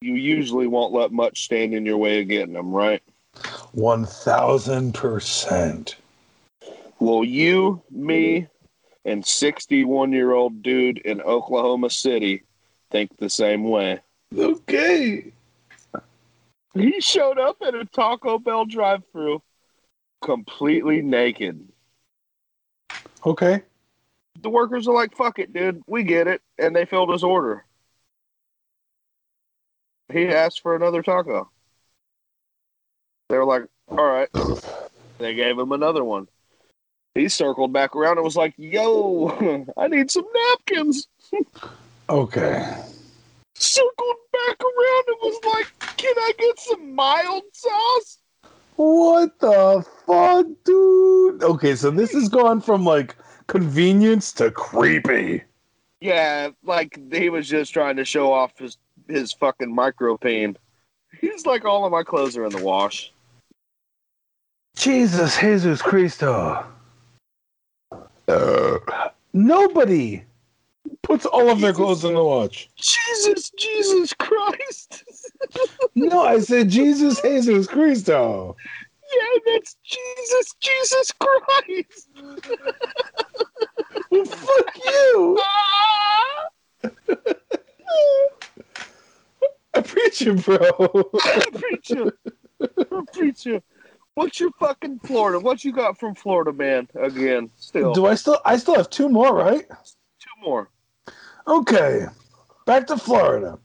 you 0.00 0.14
usually 0.14 0.66
won't 0.66 0.92
let 0.92 1.12
much 1.12 1.44
stand 1.44 1.74
in 1.74 1.86
your 1.86 1.98
way 1.98 2.20
of 2.20 2.26
getting 2.28 2.54
them, 2.54 2.72
right? 2.72 3.02
1000%. 3.74 5.94
Well, 7.00 7.24
you, 7.24 7.82
me, 7.90 8.46
and 9.04 9.26
61 9.26 10.12
year 10.12 10.32
old 10.32 10.62
dude 10.62 10.98
in 10.98 11.20
Oklahoma 11.20 11.90
City 11.90 12.42
think 12.90 13.16
the 13.16 13.30
same 13.30 13.64
way. 13.64 13.98
Okay. 14.36 15.31
He 16.74 17.00
showed 17.00 17.38
up 17.38 17.56
at 17.66 17.74
a 17.74 17.84
Taco 17.84 18.38
Bell 18.38 18.64
drive 18.64 19.02
through 19.12 19.42
completely 20.22 21.02
naked. 21.02 21.68
Okay. 23.24 23.62
The 24.40 24.50
workers 24.50 24.88
are 24.88 24.94
like, 24.94 25.14
fuck 25.14 25.38
it, 25.38 25.52
dude. 25.52 25.82
We 25.86 26.02
get 26.02 26.26
it. 26.26 26.40
And 26.58 26.74
they 26.74 26.86
filled 26.86 27.10
his 27.10 27.22
order. 27.22 27.64
He 30.10 30.28
asked 30.28 30.60
for 30.60 30.74
another 30.74 31.02
taco. 31.02 31.50
They 33.28 33.36
were 33.36 33.44
like, 33.44 33.64
all 33.88 34.04
right. 34.04 34.28
They 35.18 35.34
gave 35.34 35.58
him 35.58 35.72
another 35.72 36.04
one. 36.04 36.28
He 37.14 37.28
circled 37.28 37.72
back 37.72 37.94
around 37.94 38.16
and 38.16 38.24
was 38.24 38.36
like, 38.36 38.54
yo, 38.56 39.66
I 39.76 39.88
need 39.88 40.10
some 40.10 40.26
napkins. 40.34 41.08
Okay. 42.10 42.76
Circled 43.62 44.16
back 44.32 44.60
around 44.60 45.04
and 45.06 45.16
was 45.22 45.40
like, 45.54 45.96
can 45.96 46.14
I 46.18 46.32
get 46.36 46.58
some 46.58 46.94
mild 46.96 47.44
sauce? 47.52 48.18
What 48.74 49.38
the 49.38 49.86
fuck, 50.04 50.46
dude? 50.64 51.44
Okay, 51.44 51.76
so 51.76 51.92
this 51.92 52.12
has 52.12 52.28
gone 52.28 52.60
from 52.60 52.84
like 52.84 53.14
convenience 53.46 54.32
to 54.32 54.50
creepy. 54.50 55.44
Yeah, 56.00 56.48
like 56.64 56.98
he 57.12 57.30
was 57.30 57.48
just 57.48 57.72
trying 57.72 57.94
to 57.96 58.04
show 58.04 58.32
off 58.32 58.58
his 58.58 58.78
his 59.08 59.32
fucking 59.32 59.72
micro 59.72 60.16
pain. 60.16 60.56
He's 61.20 61.46
like, 61.46 61.64
all 61.64 61.84
of 61.84 61.92
my 61.92 62.02
clothes 62.02 62.36
are 62.36 62.44
in 62.44 62.50
the 62.50 62.64
wash. 62.64 63.12
Jesus, 64.74 65.38
Jesus 65.38 65.80
Christo. 65.80 66.66
Uh, 68.26 68.78
nobody 69.32 70.24
puts 71.02 71.26
all 71.26 71.50
of 71.50 71.60
their 71.60 71.72
clothes 71.72 72.04
in 72.04 72.14
the 72.14 72.22
watch. 72.24 72.70
Jesus, 72.76 73.50
Jesus 73.58 74.12
Christ. 74.14 75.04
No, 75.94 76.22
I 76.22 76.38
said 76.40 76.70
Jesus, 76.70 77.20
Jesus 77.20 77.66
Christo. 77.66 78.56
yeah, 79.14 79.38
that's 79.44 79.76
Jesus, 79.84 80.54
Jesus 80.58 81.12
Christ. 81.20 82.08
Well, 84.10 84.24
fuck 84.24 84.76
you. 84.86 85.38
Ah. 86.84 87.22
I 89.74 89.80
preach 89.82 90.22
you, 90.22 90.34
bro. 90.34 91.10
I 91.24 91.46
preach 91.52 91.90
you. 91.90 92.12
I 92.60 93.02
preach 93.12 93.46
you. 93.46 93.62
What's 94.14 94.40
your 94.40 94.50
fucking 94.58 95.00
Florida? 95.00 95.40
What 95.40 95.64
you 95.64 95.72
got 95.72 95.98
from 95.98 96.14
Florida, 96.14 96.52
man? 96.52 96.88
Again, 96.94 97.50
still 97.56 97.92
Do 97.94 98.06
I 98.06 98.14
still? 98.14 98.38
I 98.44 98.56
still 98.56 98.76
have 98.76 98.90
two 98.90 99.08
more, 99.08 99.34
right? 99.34 99.66
two 99.68 100.40
more. 100.40 100.68
Okay, 101.46 102.06
back 102.66 102.86
to 102.86 102.96
Florida. 102.96 103.58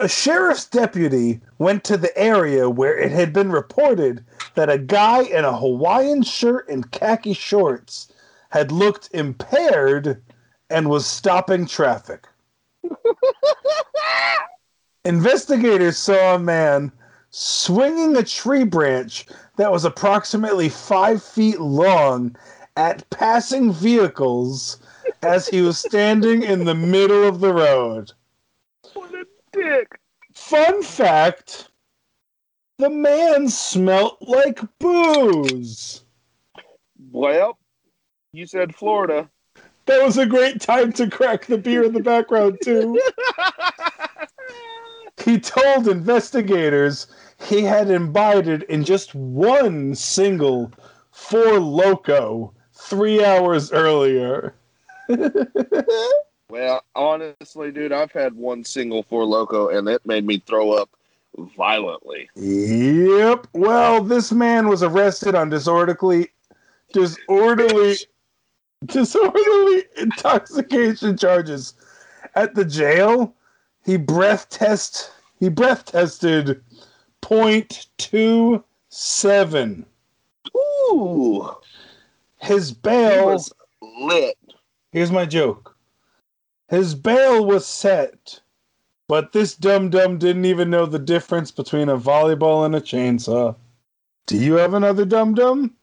A 0.00 0.08
sheriff's 0.08 0.66
deputy 0.66 1.40
went 1.58 1.84
to 1.84 1.96
the 1.96 2.16
area 2.18 2.68
where 2.68 2.98
it 2.98 3.12
had 3.12 3.32
been 3.32 3.52
reported 3.52 4.24
that 4.54 4.68
a 4.68 4.78
guy 4.78 5.22
in 5.22 5.44
a 5.44 5.56
Hawaiian 5.56 6.22
shirt 6.22 6.68
and 6.68 6.90
khaki 6.90 7.34
shorts 7.34 8.08
had 8.50 8.72
looked 8.72 9.08
impaired 9.12 10.20
and 10.68 10.90
was 10.90 11.06
stopping 11.06 11.66
traffic. 11.66 12.26
Investigators 15.04 15.96
saw 15.96 16.34
a 16.34 16.38
man 16.38 16.90
swinging 17.30 18.16
a 18.16 18.24
tree 18.24 18.64
branch 18.64 19.26
that 19.56 19.70
was 19.70 19.84
approximately 19.84 20.68
five 20.68 21.22
feet 21.22 21.60
long 21.60 22.34
at 22.76 23.08
passing 23.10 23.72
vehicles 23.72 24.78
as 25.22 25.48
he 25.48 25.62
was 25.62 25.78
standing 25.78 26.42
in 26.42 26.64
the 26.64 26.74
middle 26.74 27.24
of 27.24 27.40
the 27.40 27.52
road. 27.52 28.12
What 28.94 29.14
a 29.14 29.24
dick. 29.52 29.98
Fun 30.34 30.82
fact 30.82 31.68
the 32.78 32.90
man 32.90 33.48
smelt 33.48 34.18
like 34.20 34.60
booze. 34.78 36.04
Well, 37.12 37.58
you 38.32 38.46
said 38.46 38.74
Florida. 38.74 39.30
That 39.86 40.02
was 40.02 40.18
a 40.18 40.26
great 40.26 40.60
time 40.60 40.92
to 40.94 41.10
crack 41.10 41.46
the 41.46 41.58
beer 41.58 41.84
in 41.84 41.92
the 41.92 42.00
background, 42.00 42.58
too. 42.62 43.00
He 45.24 45.38
told 45.38 45.86
investigators 45.86 47.06
he 47.38 47.62
had 47.62 47.90
imbibed 47.90 48.48
in 48.48 48.82
just 48.82 49.14
one 49.14 49.94
single 49.94 50.72
Four 51.12 51.60
Loco 51.60 52.52
three 52.72 53.24
hours 53.24 53.70
earlier. 53.70 54.54
Well, 56.48 56.84
honestly, 56.94 57.72
dude, 57.72 57.92
I've 57.92 58.12
had 58.12 58.34
one 58.34 58.62
single 58.62 59.02
Four 59.04 59.24
Loco, 59.24 59.68
and 59.68 59.88
it 59.88 60.04
made 60.04 60.26
me 60.26 60.42
throw 60.46 60.72
up 60.72 60.90
violently. 61.56 62.28
Yep. 62.34 63.46
Well, 63.54 64.02
this 64.02 64.32
man 64.32 64.68
was 64.68 64.82
arrested 64.82 65.34
on 65.34 65.48
disorderly, 65.48 66.28
disorderly, 66.92 67.96
disorderly 68.84 69.84
intoxication 69.96 71.16
charges 71.16 71.72
at 72.34 72.54
the 72.54 72.66
jail. 72.66 73.34
He 73.82 73.96
breath 73.96 74.50
test. 74.50 75.10
He 75.40 75.48
breath 75.48 75.86
tested 75.86 76.62
point 77.22 77.86
two 77.96 78.62
seven. 78.90 79.86
Ooh, 80.54 81.48
His 82.42 82.72
bail. 82.72 83.24
was 83.28 83.50
lit. 83.80 84.36
Here's 84.92 85.10
my 85.10 85.24
joke. 85.24 85.74
His 86.68 86.94
bail 86.94 87.44
was 87.44 87.66
set, 87.66 88.40
but 89.08 89.32
this 89.32 89.54
dum 89.54 89.90
dum 89.90 90.18
didn't 90.18 90.44
even 90.44 90.70
know 90.70 90.86
the 90.86 90.98
difference 90.98 91.50
between 91.50 91.88
a 91.88 91.98
volleyball 91.98 92.64
and 92.66 92.74
a 92.74 92.80
chainsaw. 92.80 93.56
Do 94.26 94.36
you 94.38 94.54
have 94.54 94.74
another 94.74 95.04
dum 95.04 95.34
dum? 95.34 95.74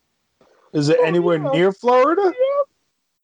Is 0.73 0.89
it 0.89 0.97
Oh, 0.99 1.03
anywhere 1.05 1.37
yeah. 1.37 1.49
near 1.51 1.71
Florida? 1.71 2.31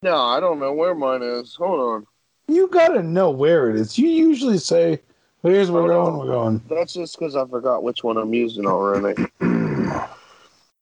No, 0.02 0.16
I 0.18 0.40
don't 0.40 0.60
know 0.60 0.74
where 0.74 0.94
mine 0.96 1.22
is. 1.24 1.56
Hold 1.56 1.80
on. 1.80 2.08
You 2.48 2.68
gotta 2.68 3.02
know 3.02 3.30
where 3.32 3.70
it 3.70 3.76
is. 3.76 3.98
You 3.98 4.08
usually 4.08 4.58
say, 4.60 5.02
"Here's 5.42 5.72
where 5.72 5.82
we're 5.84 5.90
going. 5.90 6.18
We're 6.18 6.26
going." 6.28 6.62
That's 6.70 6.94
just 6.94 7.18
because 7.18 7.36
I 7.36 7.46
forgot 7.46 7.82
which 7.82 8.04
one 8.04 8.18
I'm 8.18 8.34
using 8.34 8.66
already. 8.68 9.20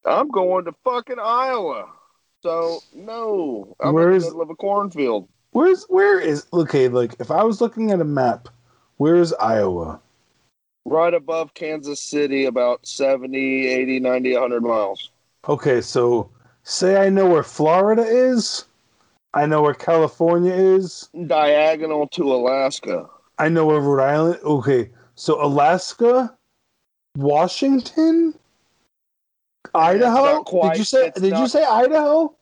I'm 0.06 0.28
going 0.30 0.66
to 0.66 0.72
fucking 0.84 1.18
Iowa. 1.18 1.88
So 2.44 2.80
no, 2.94 3.74
I'm 3.80 3.94
Where 3.94 4.10
in 4.10 4.16
is- 4.16 4.24
the 4.24 4.28
middle 4.28 4.42
of 4.42 4.50
a 4.50 4.54
cornfield. 4.54 5.28
Where's 5.52 5.84
where 5.84 6.20
is 6.20 6.44
okay? 6.52 6.88
Like 6.88 7.16
if 7.18 7.30
I 7.30 7.42
was 7.42 7.62
looking 7.62 7.90
at 7.90 8.00
a 8.00 8.04
map, 8.04 8.48
where 8.98 9.14
is 9.16 9.32
Iowa? 9.40 9.98
Right 10.84 11.14
above 11.14 11.54
Kansas 11.54 12.02
City, 12.02 12.44
about 12.44 12.86
70, 12.86 13.66
80, 13.68 13.98
90, 14.00 14.32
100 14.34 14.62
miles. 14.62 15.10
Okay, 15.48 15.80
so 15.80 16.28
say 16.64 16.96
I 17.06 17.08
know 17.08 17.26
where 17.30 17.42
Florida 17.42 18.02
is. 18.02 18.66
I 19.32 19.46
know 19.46 19.62
where 19.62 19.72
California 19.72 20.52
is. 20.52 21.08
Diagonal 21.26 22.08
to 22.08 22.34
Alaska. 22.34 23.08
I 23.38 23.48
know 23.48 23.64
where 23.64 23.80
Rhode 23.80 24.02
Island. 24.04 24.40
Okay, 24.44 24.90
so 25.14 25.42
Alaska, 25.42 26.36
Washington, 27.16 28.34
Idaho. 29.74 30.42
quite- 30.42 30.72
did 30.72 30.78
you 30.78 30.84
say? 30.84 31.10
Did 31.14 31.36
you 31.38 31.48
say 31.48 31.64
Idaho? 31.64 32.34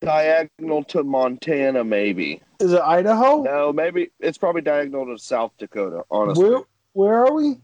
Diagonal 0.00 0.84
to 0.84 1.02
Montana, 1.02 1.82
maybe. 1.82 2.42
Is 2.60 2.72
it 2.72 2.80
Idaho? 2.82 3.42
No, 3.42 3.72
maybe 3.72 4.10
it's 4.20 4.38
probably 4.38 4.60
diagonal 4.62 5.06
to 5.06 5.18
South 5.18 5.52
Dakota, 5.58 6.04
honestly. 6.10 6.48
Where 6.50 6.60
Where 6.92 7.26
are 7.26 7.32
we? 7.32 7.56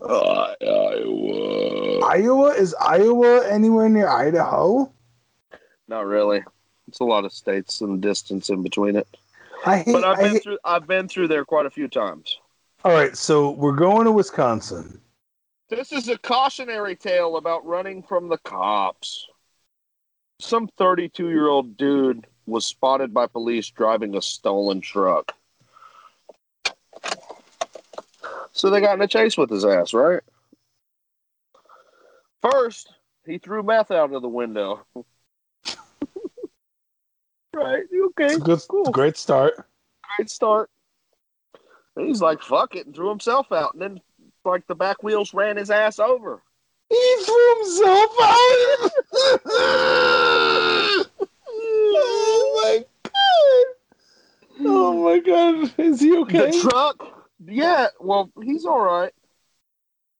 Uh, 0.00 0.54
Iowa. 0.62 2.04
Iowa. 2.06 2.48
Is 2.54 2.74
Iowa 2.80 3.46
anywhere 3.48 3.88
near 3.88 4.08
Idaho? 4.08 4.90
Not 5.88 6.06
really. 6.06 6.44
It's 6.86 7.00
a 7.00 7.04
lot 7.04 7.24
of 7.24 7.32
states 7.32 7.80
and 7.80 8.00
distance 8.00 8.48
in 8.50 8.62
between 8.62 8.94
it. 8.96 9.08
I 9.66 9.78
hate. 9.78 9.92
But 9.92 10.04
I've 10.04 10.18
I 10.18 10.22
been 10.22 10.32
hate- 10.32 10.42
through 10.44 10.58
I've 10.64 10.86
been 10.86 11.08
through 11.08 11.28
there 11.28 11.44
quite 11.44 11.66
a 11.66 11.70
few 11.70 11.88
times. 11.88 12.38
All 12.84 12.92
right, 12.92 13.16
so 13.16 13.50
we're 13.50 13.72
going 13.74 14.04
to 14.04 14.12
Wisconsin. 14.12 15.00
This 15.68 15.92
is 15.92 16.08
a 16.08 16.16
cautionary 16.16 16.96
tale 16.96 17.36
about 17.36 17.66
running 17.66 18.02
from 18.02 18.28
the 18.28 18.38
cops. 18.38 19.26
Some 20.40 20.68
32 20.78 21.28
year 21.28 21.48
old 21.48 21.76
dude 21.76 22.26
was 22.46 22.64
spotted 22.64 23.12
by 23.12 23.26
police 23.26 23.68
driving 23.68 24.16
a 24.16 24.22
stolen 24.22 24.80
truck. 24.80 25.34
So 28.52 28.70
they 28.70 28.80
got 28.80 28.94
in 28.94 29.02
a 29.02 29.06
chase 29.06 29.36
with 29.36 29.50
his 29.50 29.64
ass, 29.64 29.92
right? 29.92 30.22
First, 32.40 32.92
he 33.26 33.38
threw 33.38 33.62
meth 33.62 33.90
out 33.90 34.12
of 34.12 34.22
the 34.22 34.28
window. 34.28 34.86
right, 37.52 37.84
okay, 38.06 38.38
good, 38.38 38.60
cool. 38.68 38.84
great 38.84 39.16
start. 39.16 39.54
great 40.16 40.30
start. 40.30 40.70
And 41.94 42.06
he's 42.06 42.22
like, 42.22 42.40
fuck 42.40 42.74
it, 42.74 42.86
and 42.86 42.94
threw 42.94 43.10
himself 43.10 43.52
out. 43.52 43.74
And 43.74 43.82
then, 43.82 44.00
like, 44.44 44.66
the 44.66 44.74
back 44.74 45.02
wheels 45.02 45.34
ran 45.34 45.56
his 45.56 45.70
ass 45.70 45.98
over. 45.98 46.42
He 46.88 47.16
threw 47.24 47.54
himself 47.56 48.10
out. 48.22 48.90
oh 51.50 52.62
my 52.62 52.84
god! 53.04 53.66
Oh 54.60 55.04
my 55.04 55.18
god! 55.18 55.74
Is 55.78 56.00
he 56.00 56.16
okay? 56.18 56.50
The 56.50 56.68
truck, 56.68 57.26
yeah, 57.46 57.88
well, 58.00 58.30
he's 58.42 58.64
all 58.64 58.80
right. 58.80 59.12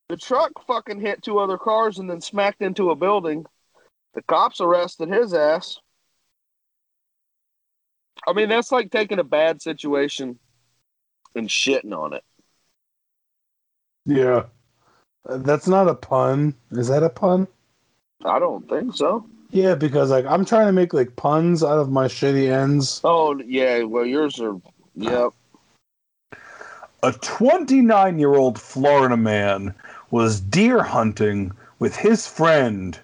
The 0.08 0.16
truck 0.16 0.52
fucking 0.66 1.00
hit 1.00 1.22
two 1.22 1.38
other 1.38 1.58
cars 1.58 1.98
and 1.98 2.08
then 2.08 2.20
smacked 2.20 2.62
into 2.62 2.90
a 2.90 2.96
building. 2.96 3.44
The 4.14 4.22
cops 4.22 4.60
arrested 4.60 5.10
his 5.10 5.34
ass. 5.34 5.78
I 8.26 8.32
mean, 8.32 8.48
that's 8.48 8.72
like 8.72 8.90
taking 8.90 9.18
a 9.18 9.24
bad 9.24 9.62
situation 9.62 10.38
and 11.34 11.48
shitting 11.48 11.96
on 11.96 12.14
it. 12.14 12.24
Yeah, 14.08 14.44
Uh, 15.28 15.36
that's 15.38 15.68
not 15.68 15.88
a 15.88 15.94
pun. 15.94 16.54
Is 16.70 16.88
that 16.88 17.02
a 17.02 17.10
pun? 17.10 17.46
I 18.24 18.38
don't 18.38 18.68
think 18.68 18.96
so. 18.96 19.26
Yeah, 19.50 19.74
because 19.74 20.10
like 20.10 20.24
I'm 20.24 20.44
trying 20.44 20.66
to 20.66 20.72
make 20.72 20.92
like 20.94 21.14
puns 21.16 21.62
out 21.62 21.78
of 21.78 21.90
my 21.90 22.06
shitty 22.06 22.50
ends. 22.50 23.00
Oh, 23.04 23.38
yeah, 23.46 23.82
well, 23.82 24.06
yours 24.06 24.40
are, 24.40 24.60
yep. 24.94 25.32
A 27.02 27.12
29 27.12 28.18
year 28.18 28.34
old 28.34 28.58
Florida 28.60 29.16
man 29.16 29.74
was 30.10 30.40
deer 30.40 30.82
hunting 30.82 31.52
with 31.78 31.94
his 31.96 32.26
friend 32.26 32.98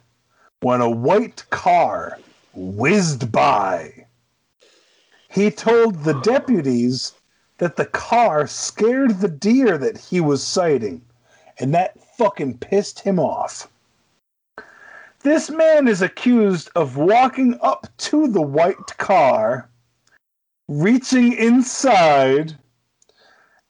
when 0.61 0.81
a 0.81 0.91
white 0.91 1.45
car 1.51 2.19
whizzed 2.55 3.31
by. 3.31 4.07
He 5.31 5.51
told 5.51 6.05
the 6.05 6.19
deputies 6.21 7.13
that 7.59 7.77
the 7.77 7.87
car 7.87 8.47
scared 8.47 9.21
the 9.21 9.29
deer 9.29 9.79
that 9.79 9.97
he 9.97 10.21
was 10.21 10.47
sighting, 10.47 11.03
and 11.59 11.75
that 11.75 11.99
fucking 12.17 12.59
pissed 12.59 13.01
him 13.01 13.19
off. 13.19 13.69
This 15.23 15.49
man 15.49 15.89
is 15.89 16.03
accused 16.03 16.71
of 16.75 16.97
walking 16.97 17.59
up 17.63 17.87
to 17.97 18.29
the 18.29 18.43
white 18.43 18.99
car, 18.99 19.71
reaching 20.69 21.33
inside, 21.33 22.59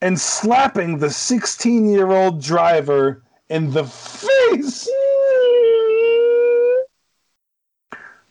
and 0.00 0.18
slapping 0.18 0.98
the 0.98 1.10
16 1.10 1.88
year 1.88 2.10
old 2.10 2.42
driver 2.42 3.22
in 3.48 3.70
the 3.70 3.84
face. 3.84 4.88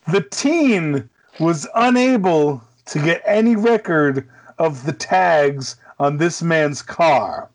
The 0.06 0.26
teen 0.30 1.08
was 1.40 1.66
unable 1.74 2.62
to 2.86 2.98
get 2.98 3.22
any 3.24 3.56
record 3.56 4.28
of 4.58 4.84
the 4.86 4.92
tags 4.92 5.76
on 5.98 6.16
this 6.16 6.42
man's 6.42 6.82
car. 6.82 7.50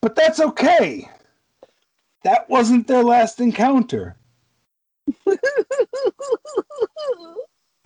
But 0.00 0.14
that's 0.14 0.40
okay. 0.40 1.08
That 2.24 2.48
wasn't 2.48 2.86
their 2.86 3.02
last 3.02 3.40
encounter. 3.40 4.16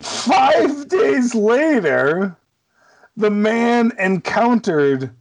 Five 0.01 0.87
days 0.87 1.35
later, 1.35 2.35
the 3.17 3.31
man 3.31 3.91
encountered 3.99 5.11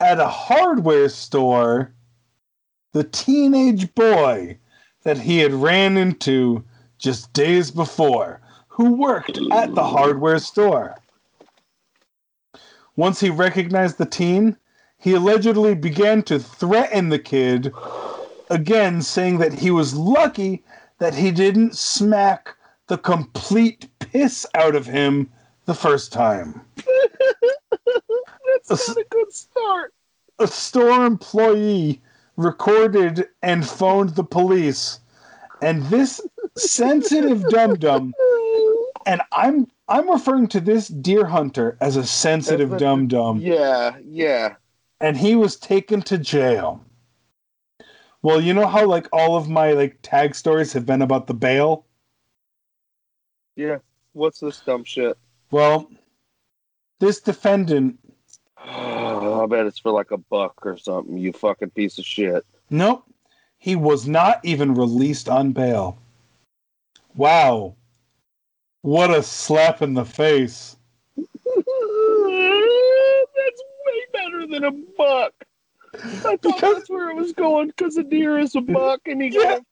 at 0.00 0.20
a 0.20 0.28
hardware 0.28 1.08
store 1.08 1.92
the 2.92 3.04
teenage 3.04 3.94
boy 3.94 4.58
that 5.02 5.18
he 5.18 5.38
had 5.38 5.52
ran 5.52 5.96
into 5.96 6.64
just 6.98 7.32
days 7.32 7.70
before, 7.70 8.40
who 8.68 8.94
worked 8.94 9.38
at 9.52 9.74
the 9.74 9.84
hardware 9.84 10.38
store. 10.38 10.96
Once 12.98 13.20
he 13.20 13.30
recognized 13.30 13.96
the 13.96 14.04
teen, 14.04 14.56
he 14.98 15.14
allegedly 15.14 15.72
began 15.72 16.20
to 16.20 16.36
threaten 16.36 17.10
the 17.10 17.18
kid, 17.18 17.72
again 18.50 19.00
saying 19.00 19.38
that 19.38 19.52
he 19.52 19.70
was 19.70 19.94
lucky 19.94 20.64
that 20.98 21.14
he 21.14 21.30
didn't 21.30 21.76
smack 21.76 22.56
the 22.88 22.98
complete 22.98 23.88
piss 24.00 24.44
out 24.56 24.74
of 24.74 24.84
him 24.84 25.30
the 25.64 25.74
first 25.74 26.12
time. 26.12 26.60
That's 28.68 28.88
not 28.88 28.96
a 28.96 29.06
good 29.10 29.32
start. 29.32 29.94
a 30.40 30.48
store 30.48 31.06
employee 31.06 32.02
recorded 32.36 33.28
and 33.44 33.64
phoned 33.64 34.16
the 34.16 34.24
police 34.24 34.98
and 35.62 35.84
this 35.84 36.20
sensitive 36.56 37.48
dum 37.48 37.74
dum 37.76 38.12
and 39.06 39.20
i'm 39.32 39.68
i'm 39.88 40.10
referring 40.10 40.46
to 40.48 40.60
this 40.60 40.88
deer 40.88 41.24
hunter 41.24 41.76
as 41.80 41.96
a 41.96 42.06
sensitive 42.06 42.76
dum 42.78 43.06
dum 43.08 43.38
Yeah, 43.40 43.96
yeah. 44.04 44.54
and 45.00 45.16
he 45.16 45.34
was 45.36 45.56
taken 45.56 46.02
to 46.02 46.18
jail 46.18 46.84
well 48.22 48.40
you 48.40 48.52
know 48.54 48.66
how 48.66 48.86
like 48.86 49.06
all 49.12 49.36
of 49.36 49.48
my 49.48 49.72
like 49.72 49.98
tag 50.02 50.34
stories 50.34 50.72
have 50.72 50.86
been 50.86 51.02
about 51.02 51.26
the 51.26 51.34
bail 51.34 51.86
Yeah. 53.56 53.78
What's 54.12 54.40
this 54.40 54.60
dumb 54.60 54.84
shit? 54.84 55.16
well 55.50 55.90
this 57.00 57.20
defendant 57.20 57.98
I 58.58 59.46
bet 59.48 59.66
it's 59.66 59.78
for 59.78 59.92
like 59.92 60.10
a 60.10 60.18
buck 60.18 60.54
or 60.66 60.76
something, 60.76 61.16
you 61.16 61.32
fucking 61.32 61.70
piece 61.70 61.98
of 61.98 62.04
shit. 62.04 62.44
Nope. 62.70 63.04
He 63.58 63.76
was 63.76 64.08
not 64.08 64.40
even 64.44 64.74
released 64.74 65.28
on 65.28 65.52
bail. 65.52 65.96
Wow. 67.14 67.76
What 68.82 69.10
a 69.10 69.22
slap 69.22 69.82
in 69.82 69.94
the 69.94 70.04
face. 70.04 70.76
That's 71.16 71.66
way 73.86 74.00
better 74.12 74.46
than 74.46 74.64
a 74.64 74.70
buck. 74.96 75.32
I 75.94 75.98
thought 75.98 76.42
Because- 76.42 76.60
that's 76.76 76.90
where 76.90 77.10
it 77.10 77.16
was 77.16 77.32
going 77.32 77.68
because 77.68 77.96
a 77.96 78.04
deer 78.04 78.38
is 78.38 78.54
a 78.54 78.60
buck 78.60 79.00
and 79.06 79.20
he 79.22 79.28
Yeah. 79.28 79.42
got 79.42 79.62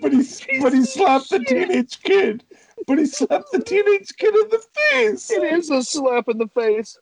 But 0.00 0.12
he 0.12 0.22
but 0.62 0.72
he 0.72 0.84
slapped 0.84 1.30
the 1.30 1.40
teenage 1.40 2.00
kid. 2.02 2.44
But 2.86 2.98
he 2.98 3.06
slapped 3.06 3.50
the 3.52 3.58
teenage 3.60 4.16
kid 4.16 4.32
in 4.34 4.48
the 4.50 4.64
face. 4.92 5.30
it 5.32 5.42
is 5.42 5.68
a 5.70 5.82
slap 5.82 6.28
in 6.28 6.38
the 6.38 6.46
face. 6.48 6.96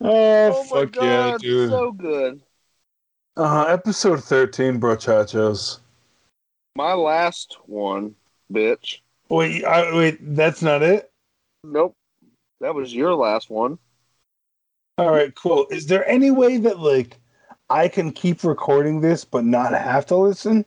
Oh, 0.00 0.52
Oh 0.52 0.64
my 0.64 0.68
fuck 0.86 0.96
yeah, 0.96 1.02
god, 1.30 1.40
dude. 1.40 1.70
so 1.70 1.92
good. 1.92 2.42
Uh, 3.36 3.66
episode 3.68 4.24
13, 4.24 4.80
brochachos. 4.80 5.78
My 6.74 6.92
last 6.94 7.56
one, 7.66 8.16
bitch. 8.52 8.98
Wait, 9.32 9.64
I, 9.64 9.90
wait, 9.94 10.18
that's 10.36 10.60
not 10.60 10.82
it? 10.82 11.10
Nope. 11.64 11.96
That 12.60 12.74
was 12.74 12.94
your 12.94 13.14
last 13.14 13.48
one. 13.48 13.78
All 14.98 15.10
right, 15.10 15.34
cool. 15.34 15.66
Is 15.70 15.86
there 15.86 16.06
any 16.06 16.30
way 16.30 16.58
that, 16.58 16.80
like, 16.80 17.16
I 17.70 17.88
can 17.88 18.12
keep 18.12 18.44
recording 18.44 19.00
this 19.00 19.24
but 19.24 19.46
not 19.46 19.72
have 19.72 20.04
to 20.06 20.16
listen? 20.16 20.66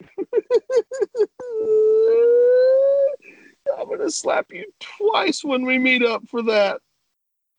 I'm 3.78 3.84
going 3.88 3.98
to 3.98 4.10
slap 4.10 4.46
you 4.52 4.64
twice 4.80 5.44
when 5.44 5.66
we 5.66 5.78
meet 5.78 6.02
up 6.02 6.26
for 6.28 6.40
that. 6.44 6.80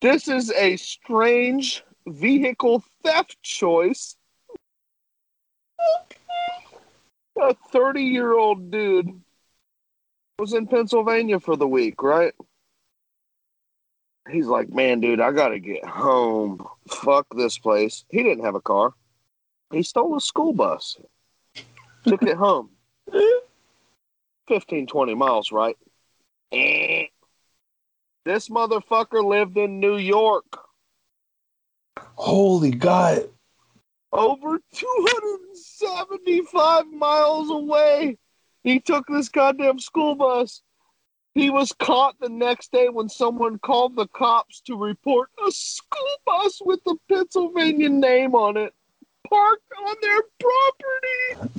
This 0.00 0.26
is 0.26 0.50
a 0.50 0.76
strange 0.78 1.84
vehicle 2.08 2.82
theft 3.04 3.40
choice. 3.44 4.16
A 7.40 7.54
30 7.72 8.02
year 8.02 8.36
old 8.36 8.70
dude 8.70 9.22
was 10.40 10.54
in 10.54 10.66
Pennsylvania 10.66 11.38
for 11.38 11.54
the 11.54 11.68
week, 11.68 12.02
right? 12.02 12.32
He's 14.30 14.46
like, 14.46 14.70
man, 14.70 15.00
dude, 15.00 15.20
I 15.20 15.32
got 15.32 15.48
to 15.48 15.60
get 15.60 15.84
home. 15.84 16.64
Fuck 16.88 17.26
this 17.36 17.58
place. 17.58 18.06
He 18.08 18.22
didn't 18.22 18.44
have 18.44 18.54
a 18.54 18.60
car. 18.60 18.94
He 19.70 19.82
stole 19.82 20.16
a 20.16 20.20
school 20.20 20.54
bus, 20.54 20.96
took 22.06 22.22
it 22.22 22.36
home. 22.36 22.70
15, 24.48 24.86
20 24.86 25.14
miles, 25.14 25.52
right? 25.52 25.76
Eh. 26.52 27.04
This 28.24 28.48
motherfucker 28.48 29.22
lived 29.24 29.58
in 29.58 29.78
New 29.78 29.96
York. 29.96 30.58
Holy 32.14 32.70
God. 32.70 33.28
over 34.12 34.58
275 34.72 36.86
miles 36.88 37.50
away. 37.50 38.16
He 38.62 38.80
took 38.80 39.06
this 39.06 39.28
goddamn 39.28 39.78
school 39.78 40.14
bus. 40.14 40.62
He 41.34 41.50
was 41.50 41.72
caught 41.72 42.16
the 42.20 42.28
next 42.28 42.72
day 42.72 42.88
when 42.88 43.08
someone 43.08 43.58
called 43.58 43.96
the 43.96 44.08
cops 44.08 44.60
to 44.62 44.76
report 44.76 45.30
a 45.46 45.50
school 45.52 46.16
bus 46.26 46.60
with 46.64 46.80
the 46.84 46.96
Pennsylvania 47.08 47.88
name 47.88 48.34
on 48.34 48.56
it 48.56 48.74
parked 49.30 49.72
on 49.86 49.96
their 50.02 50.22
property. 50.40 51.50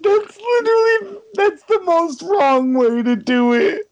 that's 0.00 0.38
literally 0.38 1.18
that's 1.34 1.62
the 1.64 1.80
most 1.84 2.22
wrong 2.22 2.74
way 2.74 3.02
to 3.02 3.16
do 3.16 3.52
it. 3.54 3.90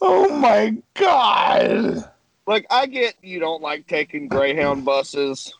Oh 0.00 0.34
my 0.36 0.76
god. 0.94 2.08
Like, 2.46 2.66
I 2.70 2.86
get 2.86 3.14
you 3.22 3.38
don't 3.38 3.62
like 3.62 3.86
taking 3.86 4.26
Greyhound 4.28 4.84
buses, 4.84 5.54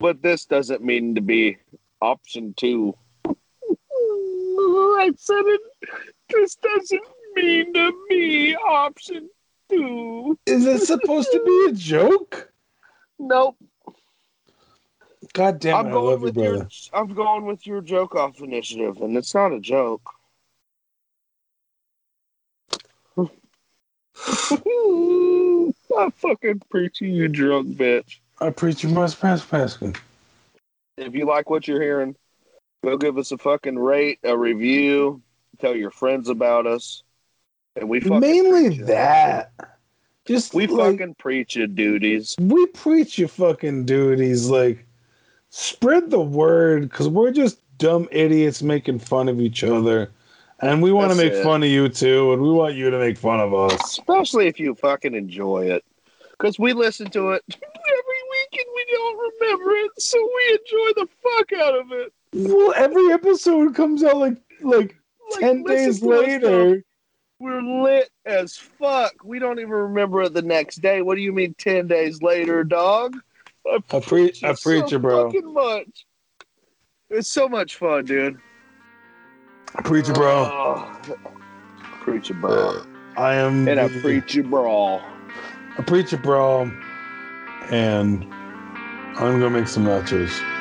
but 0.00 0.22
this 0.22 0.46
doesn't 0.46 0.82
mean 0.82 1.14
to 1.14 1.20
be 1.20 1.58
option 2.00 2.54
two. 2.56 2.96
I 4.98 5.12
said 5.16 5.42
it. 5.44 5.60
This 6.30 6.56
doesn't 6.56 7.02
mean 7.36 7.72
to 7.74 7.92
be 8.08 8.56
option 8.56 9.28
two. 9.68 10.38
Is 10.46 10.66
it 10.66 10.80
supposed 10.80 11.30
to 11.30 11.42
be 11.44 11.66
a 11.70 11.72
joke? 11.72 12.50
Nope. 13.18 13.56
God 15.34 15.60
damn 15.60 15.78
I'm 15.78 15.86
it, 15.86 15.90
I 15.90 15.92
going 15.92 16.04
love 16.06 16.20
you, 16.20 16.24
with 16.24 16.36
your. 16.36 16.54
brother. 16.56 16.68
I'm 16.92 17.14
going 17.14 17.44
with 17.46 17.66
your 17.66 17.80
joke 17.82 18.14
off 18.16 18.40
initiative, 18.40 18.96
and 19.02 19.16
it's 19.16 19.34
not 19.34 19.52
a 19.52 19.60
joke. 19.60 20.10
I 25.98 26.10
fucking 26.16 26.62
preach 26.70 27.00
you, 27.00 27.08
you 27.08 27.28
drunk 27.28 27.76
bitch. 27.76 28.20
I 28.40 28.50
preach 28.50 28.82
you 28.82 28.88
must 28.88 29.20
pass 29.20 29.44
Paskin. 29.44 29.96
If 30.96 31.14
you 31.14 31.26
like 31.26 31.50
what 31.50 31.68
you're 31.68 31.80
hearing, 31.82 32.16
go 32.82 32.96
give 32.96 33.18
us 33.18 33.32
a 33.32 33.38
fucking 33.38 33.78
rate, 33.78 34.18
a 34.22 34.36
review, 34.36 35.22
tell 35.60 35.74
your 35.76 35.90
friends 35.90 36.28
about 36.28 36.66
us, 36.66 37.02
and 37.76 37.88
we 37.88 38.00
fucking 38.00 38.20
Mainly 38.20 38.68
preach 38.68 38.80
it. 38.80 38.86
that. 38.86 39.52
Just 40.26 40.54
We 40.54 40.66
like, 40.66 40.98
fucking 40.98 41.14
preach 41.14 41.56
your 41.56 41.66
duties. 41.66 42.36
we 42.38 42.66
preach 42.66 43.18
your 43.18 43.28
fucking 43.28 43.84
duties. 43.84 44.48
Like, 44.48 44.86
spread 45.50 46.10
the 46.10 46.20
word 46.20 46.82
because 46.82 47.08
we're 47.08 47.32
just 47.32 47.58
dumb 47.78 48.08
idiots 48.10 48.62
making 48.62 49.00
fun 49.00 49.28
of 49.28 49.40
each 49.40 49.64
other. 49.64 50.10
And 50.60 50.82
we 50.82 50.92
want 50.92 51.10
to 51.10 51.16
make 51.16 51.32
it. 51.32 51.42
fun 51.42 51.62
of 51.62 51.70
you 51.70 51.88
too, 51.88 52.34
and 52.34 52.42
we 52.42 52.50
want 52.50 52.74
you 52.74 52.90
to 52.90 52.98
make 52.98 53.16
fun 53.16 53.40
of 53.40 53.54
us. 53.54 53.98
Especially 53.98 54.46
if 54.46 54.60
you 54.60 54.74
fucking 54.74 55.14
enjoy 55.14 55.70
it. 55.70 55.84
Because 56.32 56.58
we 56.58 56.74
listen 56.74 57.10
to 57.10 57.30
it 57.30 57.42
every 58.52 58.58
week 58.58 58.66
and 58.66 58.74
we 58.74 58.94
don't 58.94 59.32
remember 59.40 59.70
it, 59.72 59.90
so 60.00 60.18
we 60.18 60.58
enjoy 60.58 61.00
the 61.02 61.08
fuck 61.22 61.52
out 61.60 61.78
of 61.78 61.92
it. 61.92 62.12
Well, 62.32 62.72
every 62.76 63.12
episode 63.12 63.74
comes 63.74 64.02
out 64.04 64.16
like 64.16 64.36
like 64.60 64.96
Like, 65.32 65.40
ten 65.40 65.62
days 65.64 66.02
later. 66.02 66.82
We're 67.38 67.62
lit 67.62 68.10
as 68.26 68.54
fuck. 68.56 69.14
We 69.24 69.38
don't 69.38 69.58
even 69.60 69.70
remember 69.70 70.20
it 70.22 70.34
the 70.34 70.42
next 70.42 70.76
day. 70.82 71.00
What 71.00 71.14
do 71.14 71.22
you 71.22 71.32
mean 71.32 71.54
10 71.56 71.86
days 71.86 72.20
later, 72.20 72.62
dog? 72.64 73.16
I 73.66 74.00
preach, 74.00 74.44
I 74.44 74.50
you 74.50 74.56
preach 74.62 74.90
so 74.90 74.96
it, 74.96 74.98
bro. 75.02 75.30
fucking 75.30 75.54
much. 75.54 76.04
It's 77.08 77.30
so 77.30 77.48
much 77.48 77.76
fun, 77.76 78.04
dude. 78.04 78.38
I 79.74 79.80
preach 79.80 80.10
it, 80.10 80.16
bro. 80.16 80.50
Oh, 80.52 81.00
preach 82.02 82.30
it, 82.30 82.34
bro. 82.42 82.82
I 83.16 83.36
am. 83.36 83.66
And 83.68 83.80
I 83.80 83.88
the- 83.88 84.00
preach 84.02 84.36
it, 84.36 84.50
bro. 84.50 85.00
I 85.78 85.82
preach 85.86 86.12
it, 86.12 86.22
bro. 86.22 86.70
And 87.70 88.30
I'm 89.16 89.38
gonna 89.40 89.50
make 89.50 89.68
some 89.68 89.84
nachos. 89.84 90.59